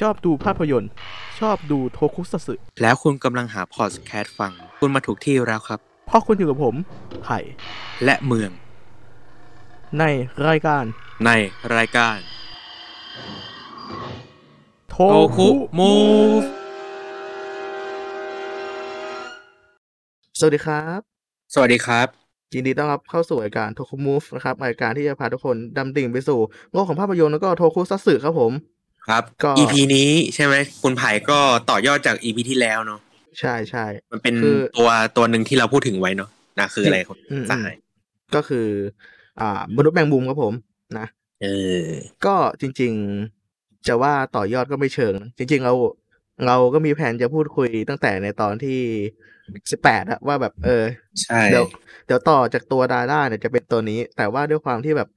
[0.00, 0.90] ชอบดูภาพยนตร์
[1.40, 6.74] ชอบดูโทคุซัตสึแล้วคุณกำลังหาพอดแคสต์ฟัง คุณมาถูกที่แล้วครับ เพราะคุณอยู่กับผม
[7.22, 7.38] ไผ่
[8.04, 8.50] และเมือง
[9.98, 10.04] ใน
[10.48, 10.84] รายการ
[11.26, 11.30] ใน
[11.76, 12.16] รายการ
[14.90, 15.92] โทโอคุมู
[16.40, 16.42] ฟ
[20.38, 21.00] สวัสดีครับ
[21.54, 22.06] สวัสดีครับ
[22.54, 26.40] ยินดีต้อนรับเข้าสู่รายการโทคุมูฟนะครับรายการที่จะพาทุกคนดำดิ่งไปสู่
[26.72, 28.52] โลกของภาพยนตร์แล้วก็โทคุซัตสึครับผม
[29.10, 31.38] ครับก็ EP นี้ใช่ไหมคุณไผ่ก็
[31.70, 33.00] ต่อยอดจาก EP ที่แล้วเนาะ
[33.40, 36.30] ใช่ใช่มันเป็นคือตัวตัวหนึ่งที่เราพูดถึงไว้เนาะ
[36.60, 37.74] นะคืออะไรคุณอืมสาย
[38.34, 38.66] ก็คือ
[39.40, 40.54] อ่ามนุษย์แมงมุมครับผม
[40.98, 41.06] นะ
[41.42, 41.46] เอ
[41.82, 41.86] อ
[42.26, 42.92] ก็จริง
[43.40, 45.72] ๆ จะว่าต่อยอดก็ไม่เชิงนะจริง ๆ เรา
[46.46, 48.78] เราก็มีแผนจะพูดคุยตั้งแต่ในตอนที่
[49.70, 50.84] สิบแปดอะว่าแบบ เออ
[51.22, 51.66] ใช่ เดี๋ยว
[52.06, 55.08] เดี๋ยวต่อจากตัวดาร่าเนี่ยจะเป็นตัวนี้ แต่ว่าด้วยความที่แบบ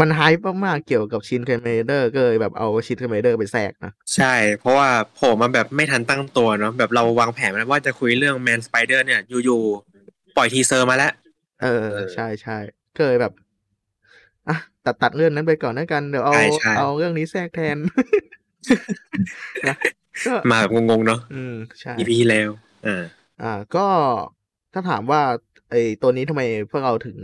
[0.00, 11.12] มัน hype มากๆเกี่ยวกับชินคาเมนไรเดอร์ก็เลยแบบเอาชินคาเมนไรเดอร์ไปแทรกนะ ใช่ เพราะว่าโผล่มาแบบไม่ทันตั้งตัวเนาะแบบเราวางแผนไว้ว่าจะคุยเรื่องแมนสไปเดอร์เนี่ยอยู่ๆปล่อย teaser มาแล้ว
[11.62, 12.58] เออเออ ใช่ใช่
[12.96, 13.32] ก็เลยแบบ
[14.48, 17.76] อะตัดตัดเรื่องนั้นไปก่อนแล้วกัน เดี๋ยวเอาใช่ใช่เอาเรื่องนี้แทรกแทน
[19.68, 19.76] นะ
[20.26, 22.50] ก็มาแบบงงๆเนาะอืมใช่ EP ที่แล้ว
[22.86, 23.02] อ่า
[23.42, 23.86] อ่า ก็
[24.72, 25.22] ถ้าถามว่า
[25.70, 27.16] ไอ้ตัวนี้ทำไมพวกเราถึง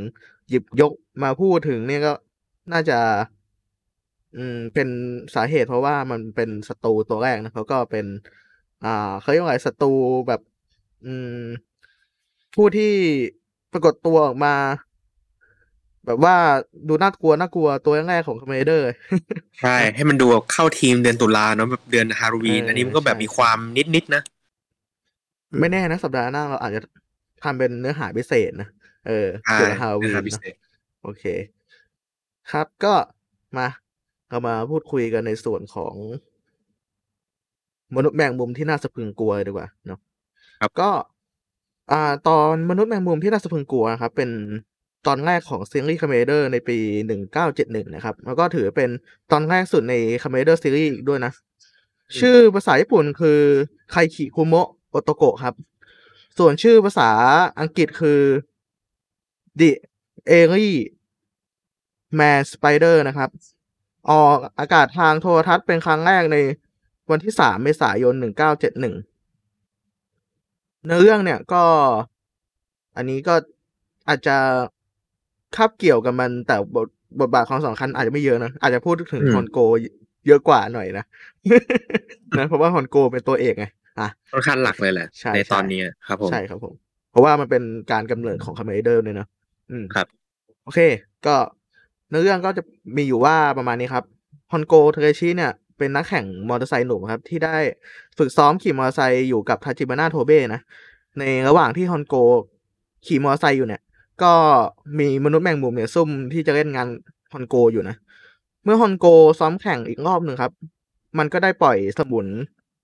[0.48, 0.92] หยิบยก
[1.22, 2.12] มาพูดถึงเนี่ยก็
[2.72, 2.94] น่าจะ
[4.34, 4.88] อืม เป็น
[5.34, 8.06] สาเหตุเพราะว่ามันเป็นศัตรูตัวแรกนะเขาก็เป็น
[8.82, 9.86] อ่าเขาเรียกว่าอะไรศัตรู
[10.28, 10.40] แบบ
[11.02, 11.28] อืม
[12.54, 12.94] ผู้ที่
[13.72, 14.54] ปรากฏตัวออกมา
[16.06, 16.34] แบบว่า
[16.88, 18.86] ดูน่ากลัวน่ากลัวตัวแรกๆของคอมเมเดอร์
[19.60, 23.58] ใช่ ให้มันดูแบบเข้าทีมเดือนตุลาเนาะแบบเดือนฮาโลวีนเอออัอันนี้มันก็แบบใช่มีความ
[23.94, 24.22] นิดๆนะ
[25.60, 26.80] ไม่แน่นะ สัปดาห์หน้าเราอาจจะ
[27.40, 28.66] ทำเป็นเนื้อหาพิเศษนะ
[29.04, 30.54] เออใช่เกี่ยวกับฮาโลวีเนื้อนหาพิเนอะเศษ
[31.00, 31.22] โอเค
[32.50, 32.94] ครับก็
[33.56, 33.68] มา
[34.28, 35.94] เรามาพูดคุยกันในส่วนของ
[37.96, 39.98] มนุษย์แมงมุมที่น่าสะพรึงกลัวเลยดีกว่าเนาะ
[40.60, 40.90] ครับก็
[41.92, 44.30] อ่า ตอนมนุษย์แมงมุมที่น่าสะพรึงกลัวครับ เป็น
[45.06, 48.90] ตอนแรกของซีรีส์คาเมนไรเดอร์ในปีหนึ่งเก้าเจ็ดหนึ่งนะครับ แล้วก็ถือเป็น
[49.30, 51.32] ตอนแรกสุดในคาเมนไรเดอร์ซีรีส์ด้วยนะ
[52.20, 53.40] ชื่อภาษาญี่ปุ่นคือ
[53.90, 55.54] ไคคิคุโมะโอโตโกะครับ
[56.38, 57.10] ส่วนชื่อภาษา
[57.60, 58.20] อังกฤษคือ
[59.60, 59.70] The
[60.30, 63.30] Eerie Man Spider นะครับ
[64.10, 66.36] ออกอากาศทางโทรทัศน์เป็นครั้งแรกใน
[67.10, 68.94] วันที่สามเมษายนหนึ่งเก้าเจ็ดหนึ่ง
[70.86, 71.62] เนื้อเรื่องเนี่ยก็
[72.96, 73.34] อันนี้ก็
[74.08, 74.36] อาจจะ
[75.56, 76.88] คาบเกี่ยวกับมันแต่บท
[77.20, 79.58] บทบาทของสำคัญอาจจะไม่เยอะนะ อาจจะพูดถึงอืมฮอนโก
[80.26, 81.04] เยอะกว่าหน่อยนะ
[82.38, 83.66] นะ เพราะว่าฮอนโกเป็นตัวเอกไง
[83.98, 86.74] อะค่อนข้างหลักเลยแหละใช่ในใช่ตอนนี้ครับผมใช่ครับผม
[87.10, 89.26] เพราะว่ามันเป็นการกำเนิดของคาเมนไรเดอร์เลยนะ
[89.70, 90.06] อืมครับ
[90.64, 90.80] โอเค
[91.26, 91.34] ก็
[92.10, 92.62] เนื้อเรื่องก็จะ
[92.96, 94.04] มีอยู่ว่าประมาณนี้ครับ
[94.52, 97.56] ฮอนโกทาเคชิเนี่ยเป็นนักแข่งมอเตอร์ไซค์หนุ่มครับ ที่ได้
[98.18, 100.60] ฝึกซ้อมขี่มอเตอร์ไซค์อยู่กับทาจิบานาโทเบ้นะ
[101.18, 102.14] ในระหว่างที่ฮอนโก
[103.06, 103.82] ขี่มอเตอร์ไซค์อยู่เนี่ย
[104.22, 104.32] ก็
[104.98, 106.88] มีมนุษย์แมงมุมเนี่ยซุ่มที่จะเล่นงาน
[107.32, 107.96] ฮอนโกอยู่นะ
[108.64, 109.06] เมื่อฮอนโก
[109.38, 110.52] ซ้อมแข่งอีกรอบหนึ่งครับ
[111.18, 112.26] มันก็ได้ปล่อยสมุน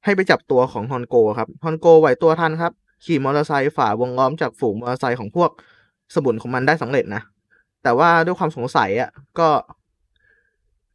[0.05, 2.73] ให้ไปจับตัวของฮอนโกครับฮอนโกไหวตัวทันครับ
[3.05, 5.51] ขี่มอเตอร์ไซค์ฝ่าวงล้อมจากฝูงมอเตอร์ไซค์ของพวก
[6.15, 7.23] สมุนของมันได้สำเร็จนะ
[7.87, 9.49] แต่ว่าด้วยความสงสัยอะก็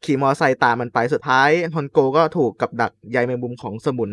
[0.04, 4.10] ขี่มอเตอร์ไซค์ตามมันไปสุดท้ายฮอนโกก็ถูกกับดักใยแมงมุมของสมุน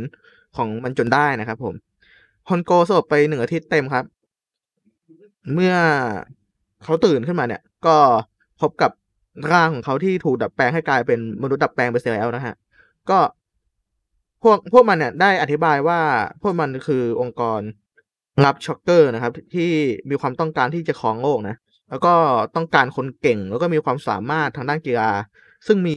[0.57, 1.73] ของมันจนได้นะครับผม
[2.50, 4.06] ฮอนโกสลบไปหนึ่งอาทิตย์เต็มครับ
[5.53, 5.75] เมื่อ
[6.84, 7.97] เขาตื่นขึ้นมาเนี่ย ก็
[8.62, 8.91] พบกับ
[9.51, 12.56] ร่างของเขาที่ถูกดัดแปลงให้กลายเป็นมนุษย์ดัดแปลงไปเสียแล้วนะฮะ
[13.09, 13.19] ก็
[14.44, 16.00] พวกพวกมันเนี่ยได้อธิบายว่า
[16.41, 17.62] พวกมันคือองค์กร
[18.45, 19.72] ลับช็อกเกอร์นะครับ ที่
[20.09, 21.56] มีความต้องการที่จะครองโลกนะ
[21.89, 22.13] แล้วก็
[22.55, 25.11] ต้องการคนเก่งแล้วก็มีความสามารถทางด้านกีฬา
[25.67, 25.95] ซึ่งมี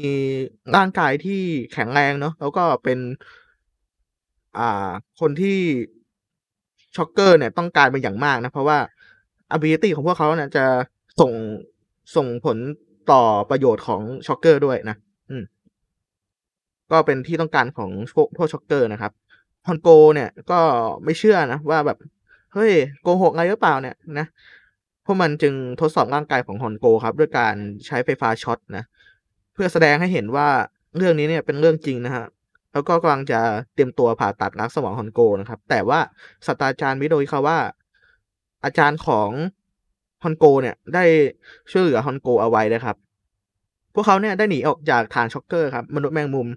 [0.76, 1.40] ร่างกายที่
[1.72, 2.98] แข็งแรงเนาะแล้วก็เป็น
[4.58, 5.58] อ่า คนที่
[6.96, 8.78] ช็อกเกอร์เนี่ยต้องการเป็นอย่างมากนะ เพราะว่า
[9.56, 10.64] ability ของพวกเขาเนี่ยจะ
[11.20, 11.32] ส่ง
[12.16, 12.56] ส่งผล
[13.12, 14.96] ต่อประโยชน์ของช็อกเกอร์ด้วยนะ
[15.30, 15.42] อืม
[16.92, 19.12] ก็เป็นที่ต้องการของพวกพวกช็อกเกอร์นะครับ
[19.66, 20.60] ฮอนโกเนี่ยก็
[21.04, 21.98] ไม่เชื่อนะว่าแบบ
[22.54, 22.72] เฮ้ย
[23.02, 24.26] โกหกอะไรหรือเปล่าเนี่ยนะ
[25.04, 27.54] พวกมันจึงทดสอบร่างกายของฮอนโกครับ ด้วยการ
[27.86, 28.84] ใช้ไฟฟ้าช็อตนะ
[29.52, 30.48] เพื่อแสดงให้เห็นว่า
[30.96, 32.26] เรื่องนี้เนี่ยเป็นเรื่องจริงนะฮะ
[32.72, 33.40] แล้วก็กำลังจะ
[33.74, 36.00] เตรียมตัวผ่าตัดล้างสมองฮอนโกนะครับ แต่ว่า
[36.46, 37.58] ศาสตราจารย์มิโดริคาว่า
[38.64, 39.30] อาจารย์ของ
[40.22, 41.04] ฮอนโกเนี่ยได้
[41.70, 42.96] ช่วยเหลือฮอนโกเอาไว้นะครับ
[43.94, 46.48] พวกเขาเนี่ยได้หนีออกจากฐานช็อกเกอร์ครับมนุษย์แมงมุม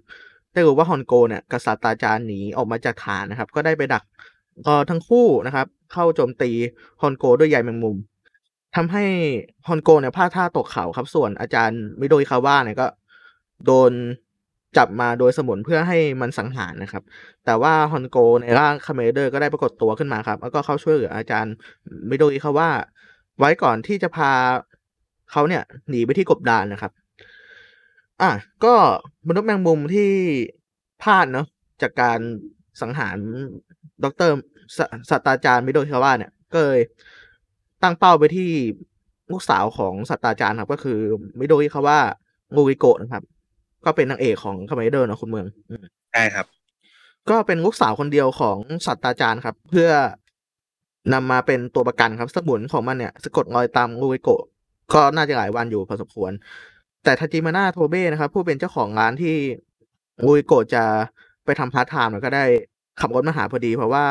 [0.52, 4.02] ได้รู้ว่าฮอนโกเนี่ยกับศาสตราจารย์หนีออกมาจากฐานนะครับ ก็ได้ไปดัก
[4.64, 6.50] เอ่อทั้งคู่นะครับ เข้าโจมตี
[7.02, 7.96] ฮอนโกด้วยใยแมงมุม
[8.76, 9.04] ทำให้
[9.68, 12.86] ฮอนโกเนี่ยพลาดท่าตกเขาครับ ส่วนอาจารย์มิโดริคาว่าเนี่ยก็
[13.66, 13.92] โดน
[14.76, 17.02] จับมาโดยสมุนเพื่อให้มันสังหารนะครับ
[17.44, 21.54] แต่ว่าฮอนโกในร่างคาเมนไรเดอร์ก็ได้ปรากฏตัวขึ้นมาครับ แล้วก็เข้าช่วยเหลืออาจารย์
[22.10, 22.70] มิโดริคาว่า
[23.38, 24.30] ไว้ก่อนที่จะพา
[25.30, 26.92] เขาเนี่ยหนีไปที่กบดานนะครับ
[28.22, 28.30] อะ
[28.64, 28.74] ก็
[29.28, 30.10] มนุษย์แมงมุมที่
[31.02, 31.46] พลาดเนาะ
[31.82, 32.20] จากการ
[32.82, 33.16] สังหาร
[34.04, 34.30] ดร
[34.76, 34.78] ศ
[35.10, 36.80] ศาสตราจารย์มิโดริคาวะเนี่ย ก็เลย
[37.82, 38.50] ตั้งเป้าไปที่
[39.32, 40.98] ลูกสาวของศาสตราจารย์ครับ ก็คือ
[41.38, 41.98] มิโดริคาวะ
[42.54, 43.24] รูริโกะนะครับ
[43.84, 46.46] ก็เป็นนางเอกของคาเมนไรเดอร์เนาะคุณเมืองอืมใช่ครับ
[47.30, 49.90] ก็เป็นลูกสาวคนเดียวของศาสตราจารย์ครับ เพื่อ
[51.12, 54.42] นำมาเป็นตัวประกันครับสมุนของมันเนี่ยสะกดรอยตามรูริโกะ
[54.94, 56.32] ก็น่าจะหลายวันอยู่พอสมควร
[57.04, 59.36] แต่ทาจิบาน่าโทเบ้นะครับ ผู้เป็นเจ้าของร้านที่
[60.24, 60.84] รูริโกะจะ
[61.44, 62.44] ไปทำพาร์ทไทม์เนี่ยก็ได้
[63.00, 64.04] ขับรถมาหาพอดีเพราะว่า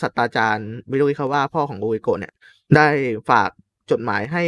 [0.00, 2.32] ศาสตราจารย์มิโดริคาวะพ่อของรูริโกะเนี่ย
[2.76, 2.88] ได้
[3.30, 3.50] ฝาก
[3.90, 4.42] จดหมายให้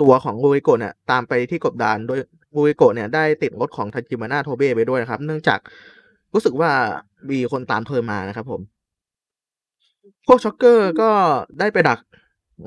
[0.00, 2.18] ตัวของรูริโกะเนี่ยตามไปที่กบดานโดย
[2.54, 5.58] รูริโกะเนี่ยได้ติดรถของทาจิบาน่าโทเบ้ไปด้วยนะครับ เนื่องจาก
[6.34, 6.70] รู้สึกว่า
[7.30, 8.60] มีคนตามเธอมานะครับผม
[10.26, 11.10] พวกช็อกเกอร์ก็
[11.58, 11.98] ได้ไปดัก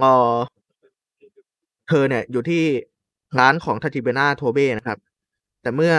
[0.03, 0.15] รอ
[1.87, 2.63] เธอเนี่ยอยู่ที่
[3.39, 4.97] ร้านของทาจิบานาโทเบ้นะครับ
[5.61, 5.93] แต่เมื่อ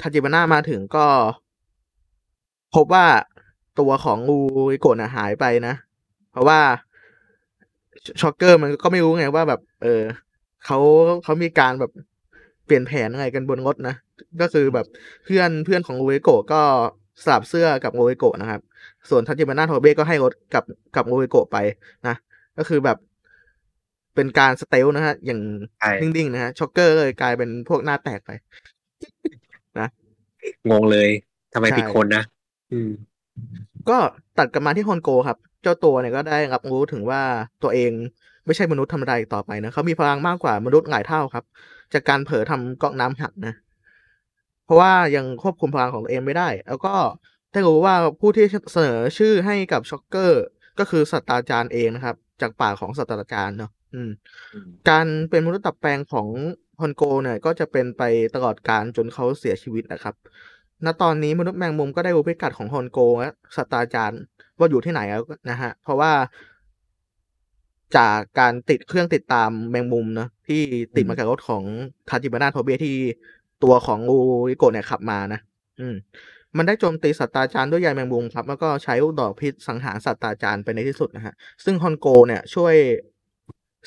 [0.00, 1.06] ทาจิบานามาถึงก็
[2.74, 3.06] พบว่า
[3.80, 4.38] ตัวของรู
[4.72, 5.74] ริโกะน่ะหายไปนะ
[6.32, 6.60] เพราะว่า
[8.20, 10.02] ช็อกเกอร์มันก็ไม่รู้ไงว่าแบบ เออ
[10.64, 10.78] เขา
[11.24, 11.92] เขามีการแบบ
[12.66, 13.94] เปลี่ยนแผนอะไรกันบนรถนะ
[14.40, 14.86] ก็คือแบบ
[15.24, 16.62] เพื่อนเพื่อนของรูริโกะก็
[17.24, 18.60] สลับเสื้อกับรูริโกะนะครับ
[19.10, 20.64] ส่วนทาจิบาน่าโทเบ้ก็ให้รถกับ
[20.96, 21.56] กับรูริโกะไป
[22.06, 22.14] นะ
[22.58, 22.98] ก็คือแบบ
[24.14, 25.40] เป็นการ stealth นะฮะ อย่าง
[25.80, 28.30] ใช่นิ่งๆนะฮะช็อกเกอร์เลยกลายเป็นพวกหน้าแตกไป
[29.80, 29.88] นะ
[30.70, 31.08] งงเลย
[31.54, 32.24] ทำไมใช่ผิดคนนะ
[32.72, 32.90] อืม
[33.90, 33.98] ก็
[34.38, 37.22] ตัดกลับมาที่ฮอนโกครับ เจ้าตัวเนี่ยก็ได้รับรู้ถึงว่า
[37.62, 37.92] ตัวเอง
[38.46, 41.44] ไม่ใช่มนุษย์ธรรมดาอีกต่อไปนะเขามีพลังมากกว่ามนุษย์หลายเท่าครับ
[41.92, 43.54] จากการเผลอทำก๊อกน้ำหักนะ
[44.64, 46.94] เพราะว่ายังควบคุมพลังของตัวเองไม่ได้ แล้วก็
[47.52, 50.42] ได้รู้ว่าผู้ที่เสนอชื่อให้กับช็อกเกอร์
[50.78, 54.10] ก็คือศาสตราจารย์เองนะครับ จากปากของศาสตราจารย์เนาะอืม
[54.88, 56.28] การเป็นมนุษย์ดัดแปลงของ
[56.80, 58.02] ฮอนโกเนี่ยก็จะเป็นไป
[58.34, 60.14] ตลอดกาลจนเขาเสียชีวิตนะครับ
[60.84, 64.20] ณตอนนี้มนุษย์แมงมุมก็ได้รู้พิกัดของฮอนโกและศาสตราจารย์
[64.58, 66.12] ว่าอยู่ที่ไหนแล้วนะฮะ เพราะว่า
[67.96, 70.60] จากการติดเครื่องติดตามแมงมุมนะที่
[70.96, 71.64] ติดมากับรถของ
[72.08, 72.96] ทาจิบานาโทเบะที่
[73.62, 74.18] ตัวของงู
[74.50, 75.40] ริโกะเนี่ยขับมานะ
[75.80, 75.94] อืม
[76.56, 82.74] มันได้โจมตีศาสตาจารย์ด้วยใยแมงมุมครับ แล้วก็ใช้ลูกดอกพิษสังหารศาสตาจารย์ไปในที่สุดนะฮะ ซึ่งฮอนโก เนี่ยช่วย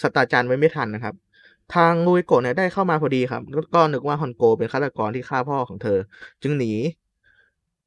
[0.01, 1.15] ศาสตาจารย์ไว้ไม่ทันนะครับ
[1.73, 3.41] ทางงูโกะเนี่ยได้เข้ามาพอดีครับ
[3.75, 5.97] ก็นึกว่าฮอนโกเป็นฆาตกรที่ฆ่าพ่อของเธอ
[6.41, 6.71] จึงหนี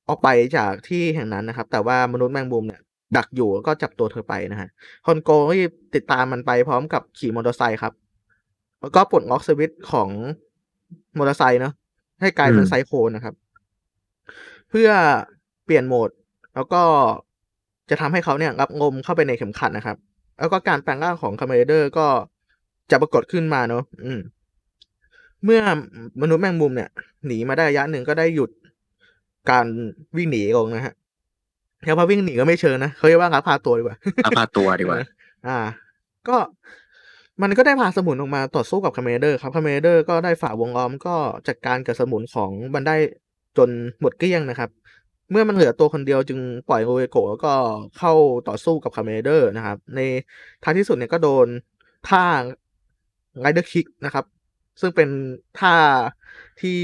[0.09, 2.81] ออกไปจากที่แห่งนั้นนะครับ แต่ว่ามนุษย์แมงมุมเนี่ย
[3.17, 4.69] ดักอยู่ก็จับตัวเธอไปนะฮะ
[5.07, 7.93] ฮอนโกก็รีบติดตามมันไปพร้อมกับขี่มอเตอร์ไซค์ครับ
[8.81, 10.09] แล้วก็ปลดล็อกสวิตช์ของ
[11.19, 11.73] มอเตอร์ไซค์เนาะ
[12.21, 13.35] ให้กลายเป็นไซโคนนะครับ
[14.71, 14.89] เพื่อ
[15.65, 16.11] เปลี่ยนโหมด
[16.55, 16.83] แล้วก็
[17.91, 19.97] จะทำให้เขาเนี่ยรับลมเข้าไปในเข็มขัดนะครับ
[20.39, 22.07] แล้วก็การแปลงร่างของคาเมนไรเดอร์ก็
[22.91, 24.21] จะปรากฏขึ้นมาเนาะอืม
[25.45, 25.61] เมื่อ
[26.23, 26.89] มนุษย์แมงมุมเนี่ย
[27.27, 28.51] หนีมาได้ระยะหนึ่งก็ได้หยุด
[29.51, 29.67] การ
[30.17, 30.95] วิ่งหนีลงนะฮะ
[31.85, 35.07] แล้วพอวิ่งหนีก็ไม่เชิงนะเขาเรียกว่าลักพาตัวดีกว่าลักพาตัวดีกว่าเออ
[35.47, 35.59] อ่า
[36.29, 36.37] ก็
[37.43, 41.17] มันก็ได้พาสมุนออกมาต่อสู้กับคาเมนไรเดอร์ครับคาเมนไรเดอร์ก็ได้ฝ่าวงล้อมก็
[41.49, 42.97] จัดการกับสมุนของมันได้
[43.59, 43.69] จน
[44.01, 44.71] หมดเกลี้ยงนะครับ
[45.31, 46.39] เมื่อมันเหลือตัวคนเดียวจึง
[46.69, 47.53] ปล่อยรูริโกะแล้วก็
[47.99, 48.13] เข้า
[48.49, 50.01] ต่อสู้กับคาเมนไรเดอร์นะครับ ใน
[50.63, 51.47] ท้ายที่สุดเนี่ยก็โดน
[52.09, 52.25] ท่า
[53.41, 54.25] Rider Kick นะครับ
[54.81, 55.09] ซึ่งเป็น
[55.59, 55.75] ท่า
[56.61, 56.79] ที่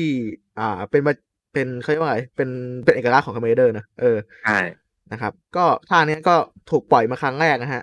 [0.58, 1.14] อ่าเป็นมา
[1.52, 2.48] เป็นเขาเรียกว่าไงเป็น
[2.84, 4.58] เป็นเอกลักษณ์ของคาเมนไรเดอร์นะเออใช่
[5.12, 6.34] นะครับ ก็ท่าเนี้ยก็
[6.70, 7.82] ถูกปล่อยมาครั้งแรกนะฮะ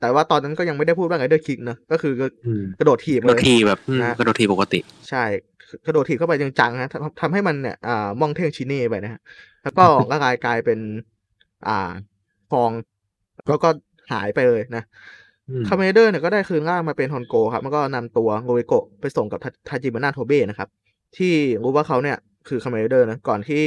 [0.00, 2.12] แต่ว่าตอนนั้นก็ยังไม่ได้พูดว่า Rider Kick นะก็คือ
[2.46, 5.24] อืมกระโดดถีบกระเลโดดยทีแบบอืมนะกระโดดทีปกติ ใช่
[5.86, 9.20] กระโดดถีบเข้าไปจังๆนะทำทำให้มันเนี่ยอ่ามองเท่งชิเน่ไปนะฮะ
[9.62, 10.78] แล้วก็ร่างกายกลายเป็น
[11.68, 11.90] อ่า
[12.50, 12.70] ฟอง
[13.48, 13.68] แล้วก็
[14.12, 15.19] หายไปเลยนะอืม
[15.68, 20.68] คาเมนไรเดอร์เนี่ยก็ได้คืนร่างมาเป็นฮอนโกครับแล้วก็นำตัวรูริโกะไปส่งกับทาทาจิบานะโทเบะนะครับ
[21.16, 22.16] ที่รู้ว่าเขาเนี่ย
[22.48, 23.64] คือคาเมนไรเดอร์นะ ก่อนที่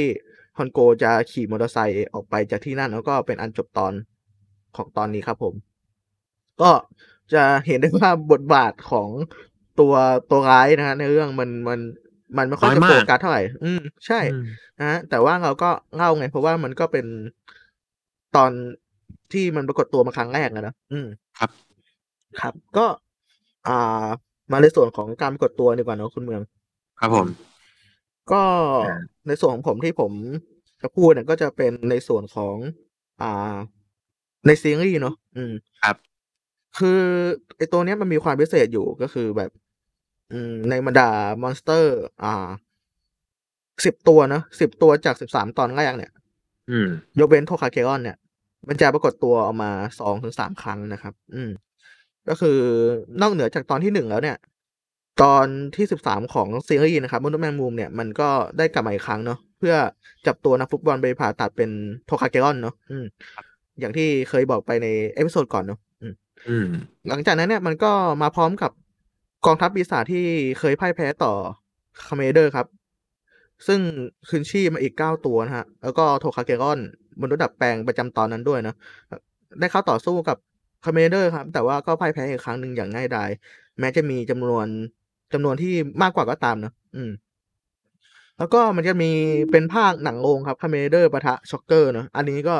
[0.58, 3.92] ฮอนโกจะขี่มอเตอร์ไซค์ออกไปจากที่นั่น แล้วก็เป็นอันจบตอน
[4.76, 5.54] ของตอนนี้ครับผม
[6.60, 6.70] ก็
[7.34, 9.08] จะเห็นได้ว่าบทบาทของ
[9.80, 9.94] ตัว
[10.30, 11.80] ตัวร้ายนะฮะในเรื่องมันมัน
[12.36, 14.44] มันไม่ค่อยน้อยจะมากโฟกัสเท่าไหร่ อืม ใช่อืม
[14.80, 17.06] นะฮะแต่ว่าเราก็เล่าไง เพราะว่ามันก็เป็น
[18.36, 18.50] ตอน
[19.32, 21.06] ที่มันปรากฏตัวมาครั้งแรกนะนะอืม
[21.38, 21.50] ครับ
[22.40, 22.86] ครับ ก็
[23.68, 24.06] อ่า
[24.52, 26.42] มาในส่วนของการปรากฏตัวดีกว่าเนอะคุณเมือง
[27.00, 27.26] ครับผม
[28.32, 28.42] ก็
[28.86, 28.98] อ่า
[29.28, 30.12] ในส่วนของผมที่ผม
[30.82, 32.56] จะพูดเนี่ยก็จะเป็นในส่วนของ
[33.22, 33.56] อ่า
[34.46, 35.96] ในซีรีส์เนอะอืมครับ
[36.78, 37.00] คือ
[37.56, 39.50] ไอตัวเนี้ยมันมีความพิเศษอยู่ก็คือแบบ
[40.32, 41.10] อืม ในบรรดา
[41.42, 42.48] monster อ่า
[43.84, 46.10] สิบตัวเนอะสิบตัวจากสิบสามตอนแรกเนี่ย
[46.70, 46.88] อืม
[47.18, 48.16] ยกเว้นโทคาเกรอนเนี่ย
[48.68, 51.50] มันจะปรากฏตัวออกมาสองถึงสามครั้งนะครับ อืม
[52.28, 52.58] ก็คือ
[53.20, 54.36] นอกเหนือจากตอนที่หนึ่งแล้วเนี่ย
[55.22, 58.28] ตอนที่สิบสามของซีรีส์นะครับมนุษย์แมงมุมเนี่ยมันก็
[58.58, 59.74] ได้กลับมาอีกครั้งเนาะเพื่อ
[60.26, 61.70] จับตัวนักฟุตบอลไปผ่าตัดเป็น
[62.06, 63.04] โทคาเกรอนเนาะอืม
[63.80, 66.14] อย่างที่เคยบอกไปใน episode ก่อนเนาะอืม
[66.48, 66.66] อืม
[67.08, 68.70] หลังจากนั้นเนี่ยมันก็มาพร้อมกับ
[69.46, 70.24] กองทัพปีศาจที่
[70.58, 71.32] เคยพ่ายแพ้ต่อ
[72.06, 72.66] คาเมนไรเดอร์ครับ
[73.66, 73.80] ซึ่ง
[74.28, 76.78] คืนชีพมาอีกเก้าตัวนะฮะ แล้วก็โทคาเกรอน
[77.22, 78.74] มนุษย์ดัดแปลงประจำตอนนั้นด้วยนะ
[79.60, 80.36] ได้เข้าต่อสู้กับ
[80.84, 83.30] คาเมนไรเดอร์ครับ แต่ว่าก็พ่ายแพ้อีกครั้งหนึ่งอย่างง่ายดาย
[83.80, 84.66] แม้จะมีจำนวน
[85.32, 87.10] จำนวนที่มากกว่าก็ตามนะอืม
[88.38, 89.10] แล้วก็มันจะมี
[89.50, 92.56] เป็นภาคหนังโรงครับคาเมนไรเดอร์ปะทะช็อกเกอร์เนอะอันนี้ก็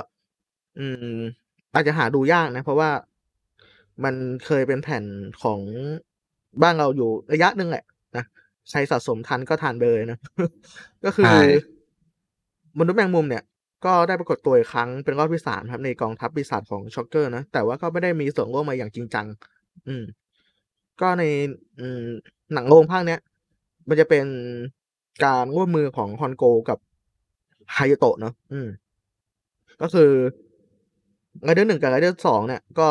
[0.78, 1.19] อืม
[1.75, 2.90] อาจจะหาดูยากนะ เพราะว่า
[4.04, 4.14] มัน
[4.47, 5.04] เคยเป็นแผ่น
[5.43, 5.61] ของ
[6.62, 7.85] บ้านเราอยู่ระยะหนึ่งแหละ
[8.16, 8.25] นะ
[8.71, 10.19] ใครสะสมทันก็ทานไปเลยนะ
[11.04, 11.40] ก็คือใช่
[12.78, 13.43] มนุษย์แมงมุมเนี่ย
[13.85, 19.26] ก็ได้ปรากฏตัวอีกครั้งเป็นรอบที่สามครับในกองทัพปีศาจของช็อกเกอร์นะ แต่ว่าก็ไม่ได้มีส่วนร่วมมาอย่างจริงจัง
[19.88, 20.05] อืม
[21.00, 21.25] ก็ใน
[21.81, 22.05] อืม
[22.55, 23.21] หนังโรงภาคเนี้ย
[23.88, 24.26] มันจะเป็น
[25.25, 26.79] การร่วมมือของฮอนโกกับ
[27.75, 28.69] ฮายาโตะเนอะอืม
[29.81, 30.12] ก็คือ
[31.45, 32.88] ไรเดอร์หนึ่งกับไรเดอร์สองเนี่ย ก็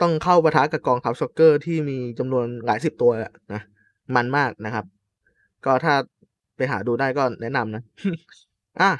[0.00, 3.62] ต้องเข้าปะทะกับกองทัพช็อกเกอร์ที่มีจำนวนหลายสิบตัวนะ
[4.16, 4.84] มันมากนะครับ
[5.64, 5.94] ก็ถ้า
[6.56, 7.82] ไปหาดูได้ก็แนะนำนะ
[8.80, 8.90] อะ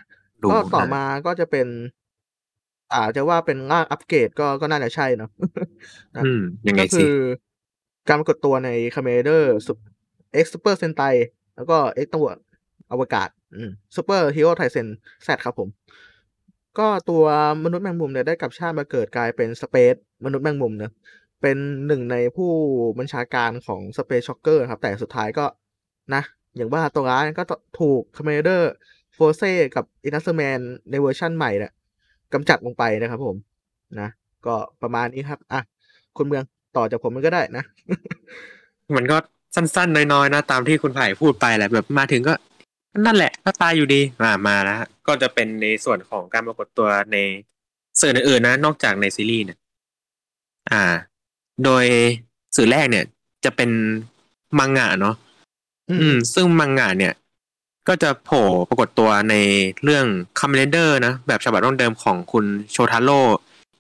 [0.53, 1.67] ก็ต่อได้มาก็จะเป็น
[2.95, 5.31] อาจจะว่าเป็นร่างอัปเกรดก็ก็น่าจะใช่เนอะ
[6.17, 7.17] นะอืมยังไงก็สิคือ
[8.09, 9.53] การปรากฏตัวในคาเมนไรเดอร์
[10.33, 11.03] X Super Sentai
[11.57, 12.27] แล้วก็ X ตำรวจ
[12.93, 13.29] อวกาศ
[13.97, 14.87] Super Hero Taisen
[15.25, 15.69] Z ครับผม
[16.79, 17.25] ก็ตัว
[17.65, 19.95] มนุษย์แมงมุมเนี่ยได้กลับชาติมาเกิดกลายเป็น Space
[20.25, 20.93] มนุษย์แมงมุมเนอะ
[21.43, 22.51] เป็นหนึ่งในผู้
[22.99, 25.47] บัญชาการของ Space ช็อกเกอร์ครับ แต่สุดท้ายก็
[26.15, 26.23] นะ
[26.57, 27.45] อย่างว่าตัวร้ายก็
[27.81, 28.73] ถูกคาเมนไรเดอร์
[29.17, 29.43] โฟเซ
[29.77, 30.59] กับอินาสึแมน
[30.91, 31.73] ในเวอร์ชั่นใหม่เนี่ย
[32.33, 33.37] กำจัดลงไปนะครับผม
[34.01, 34.09] นะ
[34.47, 35.61] ก็ประมาณนี้ครับ อะ
[36.17, 36.43] คุณเมือง
[36.77, 37.65] ต่อจากผมมันก็ได้นะ
[38.97, 39.17] มันก็
[39.55, 42.35] สั้นๆ น้อยๆนะตามที่คุณไผ่พูดไปแหละแบบมาถึงก็
[43.07, 47.17] นั่นแหละก็ตายอยู่ดีมามาแล้วฮะก็จะเป็นในส่วนของการปรากฏตัวใน
[48.01, 49.59] สื่ออื่นๆนะ นอกจากในซีรีส์เนี่ย
[50.71, 50.83] อ่า
[51.65, 51.85] โดย
[52.57, 53.05] สื่อแรกเนี่ย
[53.45, 53.71] จะเป็น
[54.59, 55.15] มังงะเนาะ
[55.89, 57.13] อืมอืมซึ่งมังงะเนี่ย
[57.89, 59.35] ก็จะโผล่ปรากฏตัวใน
[59.83, 60.07] เรื่อง
[60.39, 63.21] คัมเ e นเดอร์นะ แบบฉบับต้นเดิมของคุณโชทาโร่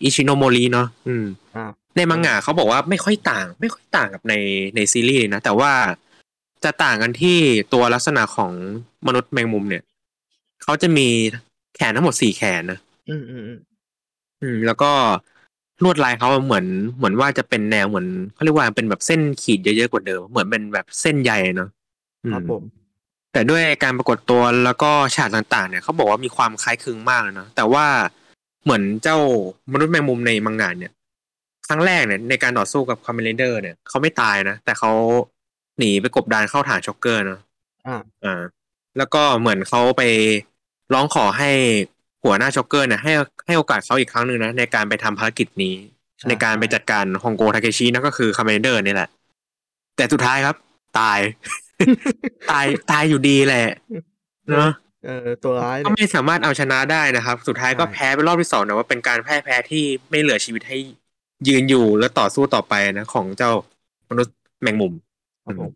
[0.02, 4.34] อิชิโนโมริเนาะอืมอ่าในมังงะเขาบอกว่าไม่ค่อยต่าง ไม่ค่อยต่างกับใน
[4.76, 5.72] ในซีรีส์นะ แต่ว่า
[6.64, 7.38] จะต่างกันที่
[7.72, 8.52] ตัวลักษณะของ
[9.06, 9.82] มนุษย์แมงมุมเนี่ย
[10.62, 11.08] เขาจะมี
[11.76, 13.60] แขนทั้งหมดสี่แขนนะอืมอืมอืม
[14.42, 14.90] อืมแล้วก็
[15.82, 21.68] ลวดลายเขาเหมือนเหมือนว่าจะเป็นแนวเหมือนเขาเรียกว่าเป็นแบบเส้นขีดเยอะๆกว่าเดิม เหมือนเป็นแบบเส้นใยเนาะ
[22.24, 22.62] อืครับผม
[23.36, 27.86] แต่ด้วยการปรากฏตัวแล้วก็ฉากต่างๆ เนี่ยเขาบอกว่ามีความคล้ายคลึงมากเลยเนาะแต่ว่า
[28.64, 29.18] เหมือนเจ้า
[29.72, 30.92] มนุษย์แมงมุมในมังงะเนี่ย
[31.68, 34.92] ครั้งแรกเนี่ยในการต่อสู้กับคาเมนไรเดอร์เนี่ยเขาไม่ตายนะแต่เขา
[35.78, 37.40] หนีไปกบดานเข้าฐานช็อกเกอร์เนาะ
[37.86, 38.40] อ่าอ่า
[38.98, 40.02] แล้วก็เหมือนเขาไป
[40.94, 41.50] ร้องขอให้
[42.24, 43.12] หัวหน้าช็อกเกอร์เนี่ยให้
[43.46, 45.74] ให้โอกาสเขาอีกครั้งหนึ่งนะในการไปทำภารกิจนี้
[46.18, 49.08] ใช่ในการไปจัดการฮองโกทาเคชินั่นก็คือคาเมนไรเดอร์นี่แหละ
[49.96, 50.56] แต่สุดท้ายครับ
[50.98, 51.18] ตาย
[52.50, 53.66] ตายตายอยู่ดีแหละ
[54.50, 54.70] เนาะ
[55.06, 60.78] เออตัวร้ายก็เนี่ยไม่สามารถเอาชนะได้นะครับ สุดท้ายก็ใช่แพ้ไปรอบที่สองนะว่าเป็นการแพ้แพ้ที่ไม่เหลือชีวิตให้
[61.48, 63.50] ยืนอยู่และต่อสู้ต่อไปนะของเจ้า
[64.10, 64.92] มนุษย์แมงมุม
[65.44, 65.70] ครับผม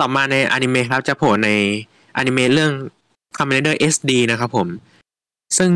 [0.00, 1.50] ต่อมาในอนิเมะครับจะโผล่ใน
[2.16, 2.72] อนิเมะเรื่อง
[3.38, 4.68] c o m m a n d e r SD นะครับผม
[5.58, 5.70] ซึ่ง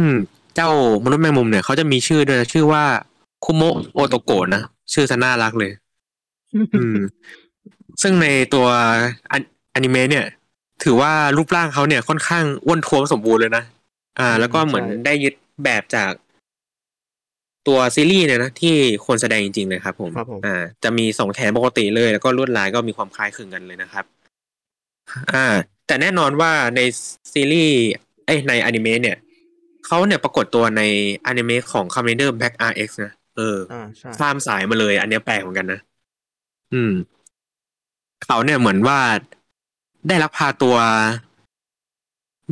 [0.55, 0.71] เจ้า
[1.05, 2.85] มนุษย์แมงมุมเนี่ยเขาจะมีชื่อด้วยนะชื่อว่า
[3.45, 3.63] คุโม
[3.95, 4.63] โอโตโกะนะ
[4.93, 5.71] ชื่อจะน่ารักเลย
[6.75, 6.99] อืม
[8.03, 8.67] ซึ่งในตัว
[9.31, 10.27] อนิอนิเมะเนี่ย
[10.85, 13.65] ถือว่ารูปร่างเขาเนี่ยค่อนข้างอ้วนท้วมสมบูรณ์เลยนะ
[14.19, 15.35] อ่า แล้วก็เหมือนใช่ได้ยึด
[15.65, 16.13] แบบจาก
[17.69, 18.75] ตัวซีรีส์เนี่ยนะที่
[19.07, 24.05] คนแสดงจริงๆเลยครับผมครับผมอ่า จะมีสองแขนปกติเลย แล้วก็ลวดลายก็มีความคล้ายคลึงกันเลยนะครับ
[25.35, 25.47] อ่า
[25.87, 26.81] แต่แน่นอนว่าใน
[27.33, 27.77] ซีรีส์
[28.27, 29.17] เอ้ยในอนิเมะเนี่ย
[29.87, 30.83] เขาเนี่ยปรากฏตัวใน
[31.27, 35.81] อนิเมะของ Commander Black RX นะเอออ่าใช่ข้ามสายมาเลย อันเนี้ยแปลกเหมือนกันนะ
[36.75, 36.93] อืม
[38.25, 38.99] เขาเนี่ยเหมือนว่า
[40.09, 40.77] ได้ลักพาตัว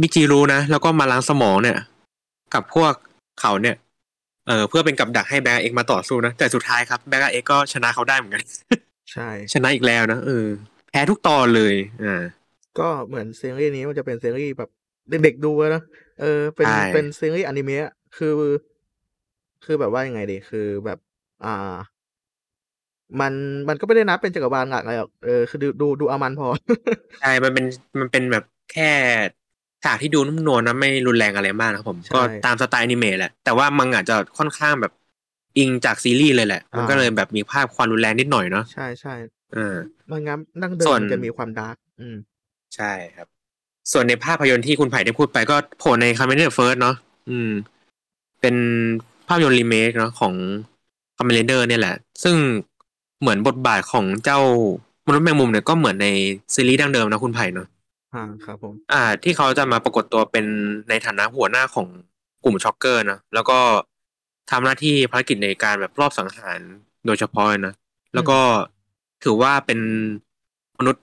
[0.01, 1.79] มิจิรุนะ แล้วก็มาล้างสมองเนี่ย
[2.55, 2.93] กับพวก
[3.41, 3.77] เขาเนี่ย
[4.47, 8.43] เออเพื่อเป็นกับดักให้แบงค์เอกมาต่อสู้นะ แต่สุดท้ายครับแบงค์เอกก็ชนะเขาได้เหมือนกัน
[9.13, 10.47] ใช่ ชนะอีกแล้วนะเออ
[10.91, 11.75] แพ้ทุกตอนเลย
[12.05, 12.23] อ่า
[12.79, 14.71] ก็เหมือนซีรีส์นี้มันจะเป็นซีรีส์แบบ
[15.11, 15.83] เด็กๆดูอะนะ
[16.21, 18.33] เออ เป็นใช่เป็นซีรีส์อนิเมะ คือ
[19.65, 20.99] คือแบบว่ายังไงดี คือแบบ
[21.45, 21.75] อ่า
[23.21, 23.33] มัน
[23.69, 26.49] มันก็ไม่ได้นับเป็นจักรวาลหลักอะไรหรอกเออคือดูดูดูอามันพอ
[27.21, 27.65] ใช่ มันเป็น
[28.01, 28.91] มันเป็นแบบแค่
[29.85, 34.93] ฉากที่ดูนุ่มนวลนะไม่รุนแรงอะไรมากนะครับผมใช่ก็ตามสไตล์อนิเมะแหละ แต่ว่ามันอาจจะค่อนข้างแบบ
[35.59, 39.15] อิงจากซีรีส์เลยแหละ มันก็อ่าเลยแบบมีภาพความรุนแรงนิดหน่อยเนาะใช่ใช่
[39.55, 39.75] เออ
[40.11, 42.17] มันงั้นดั้งเดิมส่วนมันจะมีความ dark อืม
[42.77, 43.27] ใช่ครับ
[43.93, 46.97] ส่วนในภาพยนตร์ที่คุณไผ่ได้พูดไปก็โผล่ในคา m เม n เดอร์เฟิร์สเนาะ
[47.31, 47.51] อืม
[48.41, 48.57] เป็น
[49.29, 50.35] ภาพยนตร์รีเมคเนาะของ
[51.17, 52.37] คา m เม n เดอร์เนี่ยแหละ ซึ่ง
[53.21, 54.41] เหมือนบทบาทของเจ้า
[55.07, 56.09] มนุษย์แมงมุมเนี่ยก็เหมือนใน
[56.55, 57.67] ซีรีส์ดั้งเดิมนะคุณไผ่เนาะ
[58.15, 60.47] อ่าครับผม อ่า ที่เขาจะมาปรากฏตัวเป็น
[60.89, 61.87] ในฐานะหัวหน้าของ
[62.45, 63.59] กลุ่มช็อกเกอร์นะแล้วก็
[64.51, 66.61] ทำหน้าที่ภารกิจในการแบบลอบสังหาร
[67.07, 67.75] โดยเฉพาะเลยนะ
[68.15, 68.39] แล้วก็
[69.25, 69.81] ถือว่าเป็น
[70.79, 71.03] มนุษย์